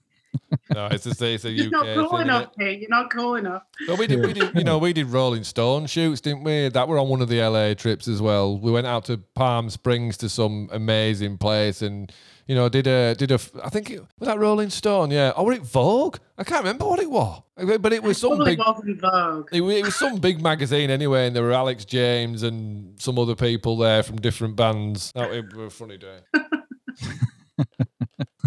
[0.77, 2.59] No, it's just it's a You're UK not cool thing, enough, innit?
[2.59, 2.81] Pete.
[2.81, 3.63] You're not cool enough.
[3.89, 6.69] Well, we did, we did, you know, we did Rolling Stone shoots, didn't we?
[6.69, 8.59] That were on one of the LA trips as well.
[8.59, 12.13] We went out to Palm Springs to some amazing place, and
[12.47, 13.41] you know, did a did a.
[13.65, 15.33] I think it was that Rolling Stone, yeah.
[15.35, 16.19] Oh, or was it Vogue?
[16.37, 18.59] I can't remember what it was, but it was some big.
[18.59, 19.49] wasn't Vogue.
[19.53, 23.35] It, it was some big magazine anyway, and there were Alex James and some other
[23.35, 25.11] people there from different bands.
[25.13, 26.19] That it was a funny day.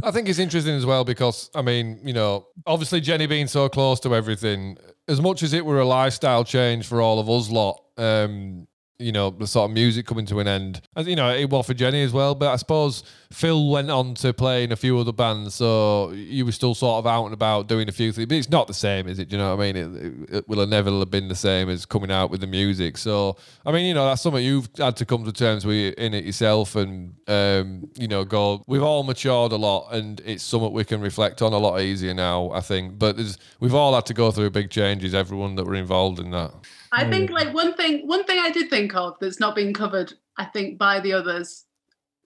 [0.04, 3.70] I think it's interesting as well because I mean, you know, obviously Jenny being so
[3.70, 4.78] close to everything,
[5.08, 9.12] as much as it were a lifestyle change for all of us lot, um, you
[9.12, 10.82] know, the sort of music coming to an end.
[10.95, 14.16] As you know, it was for Jenny as well, but I suppose Phil went on
[14.16, 17.34] to play in a few other bands, so you were still sort of out and
[17.34, 18.26] about doing a few things.
[18.28, 19.30] But it's not the same, is it?
[19.30, 20.28] Do you know what I mean?
[20.30, 22.98] It, it will have never have been the same as coming out with the music.
[22.98, 26.16] So, I mean, you know, that's something you've had to come to terms with in
[26.16, 28.64] it yourself, and um, you know, go.
[28.66, 32.16] We've all matured a lot, and it's something we can reflect on a lot easier
[32.16, 32.50] now.
[32.50, 35.14] I think, but there's, we've all had to go through big changes.
[35.14, 36.52] Everyone that were involved in that.
[36.92, 40.14] I think like one thing one thing I did think of that's not being covered,
[40.36, 41.66] I think, by the others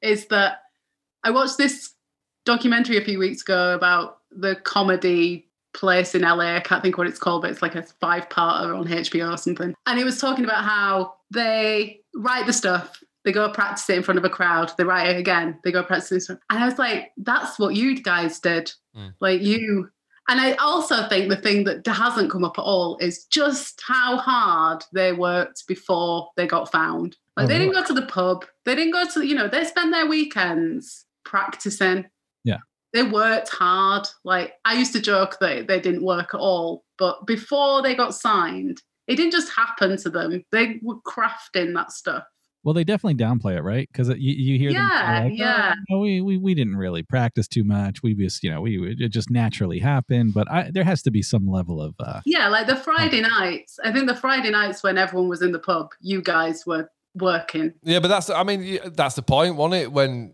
[0.02, 0.63] is that
[1.24, 1.94] I watched this
[2.46, 6.56] documentary a few weeks ago about the comedy place in LA.
[6.56, 9.38] I can't think what it's called, but it's like a five parter on HBO or
[9.38, 9.74] something.
[9.86, 14.04] And it was talking about how they write the stuff, they go practice it in
[14.04, 16.38] front of a crowd, they write it again, they go practice it.
[16.50, 18.72] And I was like, that's what you guys did.
[18.96, 19.14] Mm.
[19.20, 19.90] Like you
[20.30, 24.18] and I also think the thing that hasn't come up at all is just how
[24.18, 27.18] hard they worked before they got found.
[27.36, 28.46] Like Oh, they didn't go to the pub.
[28.64, 32.06] They didn't go to, you know, they spent their weekends practicing.
[32.44, 32.58] Yeah.
[32.94, 34.08] They worked hard.
[34.24, 38.14] Like I used to joke that they didn't work at all, but before they got
[38.14, 40.44] signed, it didn't just happen to them.
[40.52, 42.24] They were crafting that stuff.
[42.64, 43.90] Well, they definitely downplay it, right?
[43.92, 45.74] Because you, you hear them say, Yeah, like, "Oh, yeah.
[45.90, 48.02] no, we, we we didn't really practice too much.
[48.02, 50.34] We just, you know, we it just naturally happened.
[50.34, 53.80] But I, there has to be some level of, uh, Yeah, like the Friday nights.
[53.84, 57.74] I think the Friday nights when everyone was in the pub, you guys were working.
[57.84, 59.92] Yeah, but that's I mean that's the point, wasn't it?
[59.92, 60.34] When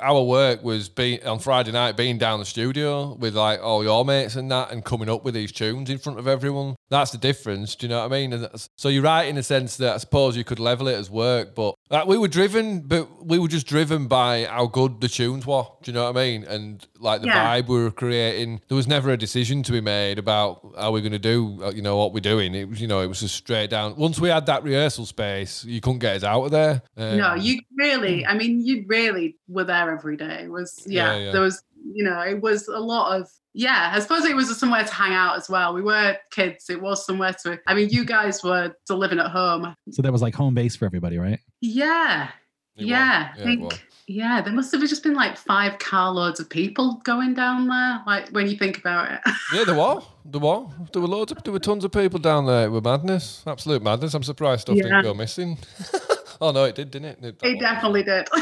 [0.00, 4.04] our work was being on Friday night, being down the studio with like all your
[4.04, 6.76] mates and that, and coming up with these tunes in front of everyone.
[6.90, 7.76] That's the difference.
[7.76, 8.32] Do you know what I mean?
[8.32, 10.94] And that's, so you're right in the sense that I suppose you could level it
[10.94, 15.00] as work, but like, we were driven, but we were just driven by how good
[15.00, 15.64] the tunes were.
[15.82, 16.44] Do you know what I mean?
[16.44, 17.60] And like the Yeah.
[17.60, 18.60] vibe we were creating.
[18.68, 21.70] There was never a decision to be made about how we're going to do, uh,
[21.74, 22.54] you know, what we're doing.
[22.54, 23.96] It was, you know, it was just straight down.
[23.96, 26.82] Once we had that rehearsal space, you couldn't get us out of there.
[26.96, 30.42] Um, No, you really, I mean, you really were there every day.
[30.44, 31.32] It was, yeah, Yeah, yeah.
[31.32, 31.62] there was,
[31.94, 35.12] you know, it was a lot of, yeah, I suppose it was somewhere to hang
[35.12, 35.74] out as well.
[35.74, 36.68] We were kids.
[36.70, 39.74] It was somewhere to, I mean, you guys were still living at home.
[39.90, 41.40] so that was like home base for everybody, right?
[41.60, 42.28] Yeah.
[42.76, 42.88] It was.
[42.90, 43.32] yeah.
[43.36, 47.68] I think, yeah, there must have just been like five carloads of people going down
[47.68, 49.20] there, like when you think about it.
[49.54, 50.00] Yeah, there were.
[50.24, 50.66] There were.
[50.92, 52.66] There were loads of, there were tons of people down there.
[52.66, 53.42] It was madness.
[53.46, 54.14] Absolute madness.
[54.14, 54.84] I'm surprised stuff Yeah.
[54.84, 55.58] didn't go missing.
[56.40, 57.36] oh no, it did, didn't it?
[57.42, 58.28] it definitely did.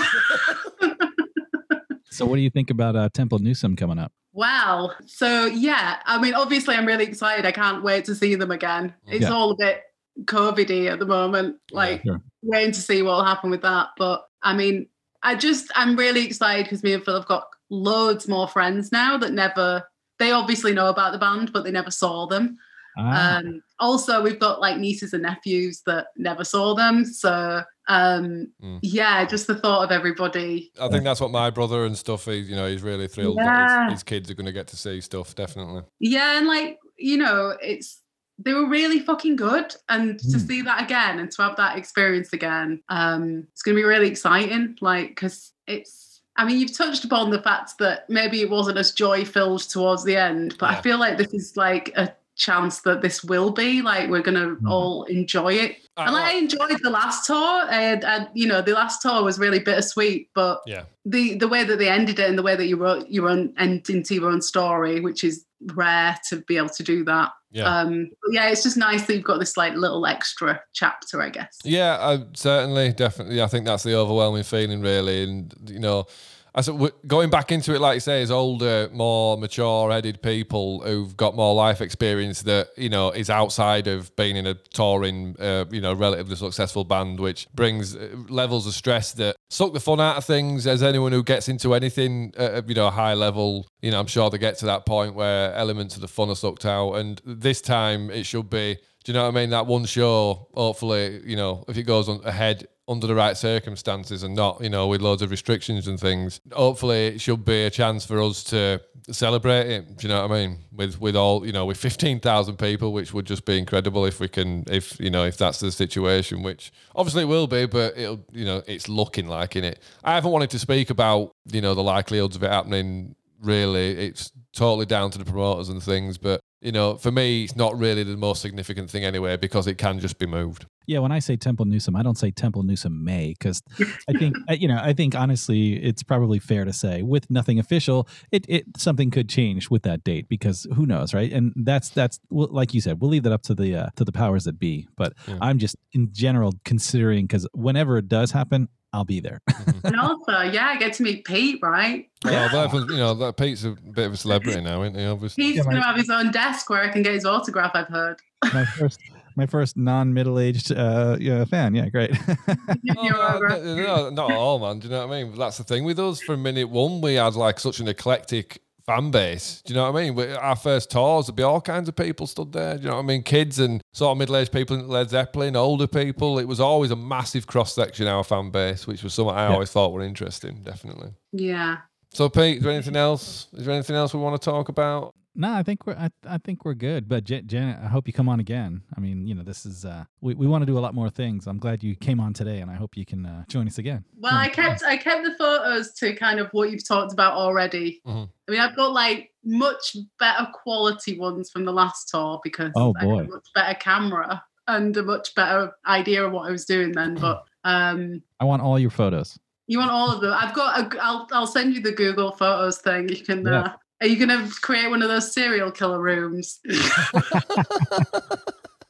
[2.19, 4.11] So what do you think about uh, Temple Newsam coming up?
[4.33, 7.47] Well, so yeah, I mean, obviously, I'm really excited.
[7.47, 8.93] I can't wait to see them again.
[9.07, 9.33] It's Yeah.
[9.33, 9.83] all a bit
[10.25, 12.21] COVIDy at the moment, like Sure.
[12.43, 13.91] waiting to see what will happen with that.
[13.97, 14.89] But I mean,
[15.23, 19.17] I just, I'm really excited because me and Phil have got loads more friends now
[19.19, 19.85] that never,
[20.19, 22.59] they obviously know about the band, but they never saw them.
[22.97, 27.05] Ah, Um, also, we've got like nieces and nephews that never saw them.
[27.05, 28.79] So, um, Mm.
[28.83, 30.71] yeah, just the thought of everybody.
[30.81, 32.25] I think that's what my brother and stuff.
[32.27, 33.85] he you know he's really thrilled that Yeah.
[33.87, 35.35] his, his kids are going to get to see stuff.
[35.35, 35.83] Definitely.
[35.99, 38.03] Yeah, and like, you know, it's
[38.39, 39.75] they were really fucking good.
[39.89, 40.47] And to Mm.
[40.47, 44.77] see that again and to have that experience again, um, it's gonna be really exciting.
[44.81, 48.93] Like, because it's I mean, you've touched upon the fact that maybe it wasn't as
[48.93, 50.79] joy filled towards the end, but Yeah.
[50.79, 54.57] I feel like this is like a chance that this will be like we're gonna
[54.57, 54.71] Mhm.
[54.71, 55.77] all enjoy it.
[55.97, 59.23] I- and like, I enjoyed the last tour, and, and you know the last tour
[59.23, 60.31] was really bittersweet.
[60.35, 60.85] But Yeah.
[61.05, 63.53] the the way that they ended it and the way that you wrote your own
[63.59, 67.33] ending to your own story, which is rare to be able to do that.
[67.51, 67.65] Yeah.
[67.65, 71.59] Um, yeah, it's just nice that you've got this like little extra chapter, I guess.
[71.65, 73.43] Yeah, uh, certainly, definitely.
[73.43, 75.25] I think that's the overwhelming feeling, really.
[75.25, 76.07] And you know,
[76.55, 81.17] I said going back into it, like you say, is older, more mature-headed people who've
[81.17, 85.67] got more life experience that you know is outside of being in a touring, uh,
[85.71, 90.01] you know, relatively successful band, which brings uh, levels of stress that suck the fun
[90.01, 90.67] out of things.
[90.67, 94.07] As anyone who gets into anything, uh, you know, a high level, you know, I'm
[94.07, 96.95] sure they get to that point where elements of the fun are sucked out.
[96.95, 98.79] And this time, it should be.
[99.05, 99.51] Do you know what I mean?
[99.51, 104.23] That one show, hopefully, you know, if it goes on ahead under the right circumstances
[104.23, 107.71] and not, you know, with loads of restrictions and things, hopefully it should be a
[107.71, 108.81] chance for us to
[109.11, 109.97] celebrate it.
[109.99, 110.59] Do you know what I mean?
[110.73, 114.21] With with all, you know, with fifteen thousand people, which would just be incredible if
[114.21, 117.97] we can, if you know, if that's the situation, which obviously it will be, but
[117.97, 119.81] it'll, you know, it's looking like in it.
[120.03, 123.15] I haven't wanted to speak about, you know, the likelihoods of it happening.
[123.41, 127.57] Really, it's totally down to the promoters and things, but you know, for me, it's
[127.57, 130.67] not really the most significant thing anyway because it can just be moved.
[130.87, 133.63] Yeah, when I say Temple Newsam, I don't say Temple Newsam May because
[134.09, 138.09] I think you know I think honestly it's probably fair to say with nothing official,
[138.33, 141.31] it it something could change with that date because who knows, right?
[141.31, 144.13] And that's that's like you said, we'll leave that up to the uh, to the
[144.13, 144.89] powers that be.
[144.97, 145.39] But Yeah.
[145.43, 149.41] I'm just in general considering because whenever it does happen, I'll be there.
[149.85, 152.09] And also, yeah, I get to meet Pete, right?
[152.25, 155.05] Well, that was- you know, that Pete's a bit of a celebrity now, isn't he?
[155.05, 155.45] Obviously.
[155.45, 157.89] he's Yeah, going to have his own desk where I can get his autograph, I've
[157.89, 158.17] heard.
[158.55, 158.99] my first
[159.37, 161.75] my first non middle aged uh, yeah, fan.
[161.75, 162.11] Yeah, great.
[162.47, 163.63] Give No, no, autograph.
[163.63, 164.79] no, no, not at all, man.
[164.81, 165.39] Do you know what I mean?
[165.39, 166.21] That's the thing with us.
[166.23, 169.63] From minute one, we had like such an eclectic fan base.
[169.65, 170.15] Do you know what I mean?
[170.15, 172.77] We, our first tours, there'd be all kinds of people stood there.
[172.77, 173.23] Do you know what I mean?
[173.23, 176.39] Kids and sort of middle-aged people in Led Zeppelin, older people.
[176.39, 179.53] It was always a massive cross-section, our fan base, which was something I Yeah.
[179.53, 181.11] always thought were interesting, definitely.
[181.33, 181.77] Yeah.
[182.15, 183.49] So, Pete, is there anything else?
[183.53, 185.13] Is there anything else we want to talk about?
[185.39, 187.09] No, I think we're I, I think we're good.
[187.09, 188.83] But Jan- Janet, I hope you come on again.
[188.97, 191.09] I mean, you know, this is uh, we we want to do a lot more
[191.09, 191.47] things.
[191.47, 194.05] I'm glad you came on today, and I hope you can uh, join us again.
[194.19, 198.03] Well, I kept I kept the photos to kind of what you've talked about already.
[198.07, 198.29] Mhm.
[198.49, 202.93] I mean, I've got like much better quality ones from the last tour because Oh,
[202.97, 203.21] I had boy.
[203.21, 207.15] a much better camera and a much better idea of what I was doing then.
[207.15, 209.39] But um, I want all your photos.
[209.69, 210.33] you want all of them?
[210.35, 210.95] I've got.
[210.95, 213.09] A, I'll I'll send you the Google Photos thing.
[213.09, 213.47] You can.
[213.47, 213.75] Yeah.
[214.01, 216.61] Are you gonna create one of those serial killer rooms?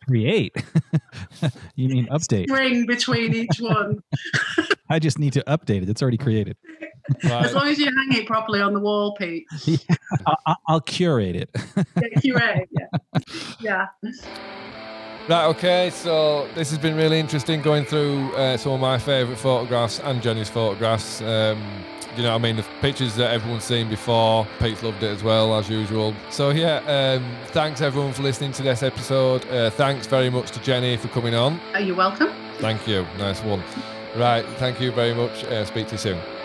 [0.07, 0.57] Create.
[1.77, 2.49] you mean update?
[2.49, 4.03] Spring between each one.
[4.91, 5.89] I just need to update it.
[5.91, 6.57] It's already created.
[7.25, 9.45] As long as you hang it properly on the wall, Pete.
[10.27, 11.51] I- I- I'll curate it.
[11.77, 12.69] Yeah, curate.
[12.71, 12.87] Yeah.
[13.61, 13.87] Yeah.
[15.29, 19.39] Right, okay, so this has been really interesting going through uh, some of my favourite
[19.39, 21.21] photographs and Jenny's photographs.
[21.21, 21.63] Um,
[22.19, 22.57] you know what I mean?
[22.57, 24.45] The pictures that everyone's seen before.
[24.59, 26.13] Pete's loved it as well, as usual.
[26.31, 29.47] So, yeah, um, thanks everyone for listening to this episode.
[29.47, 31.61] Uh, thanks very much to Jenny for coming on.
[31.75, 32.31] Are you welcome?
[32.59, 33.07] Thank you.
[33.19, 33.63] Nice one.
[34.17, 35.45] Right, thank you very much.
[35.45, 36.38] Uh, speak to you soon.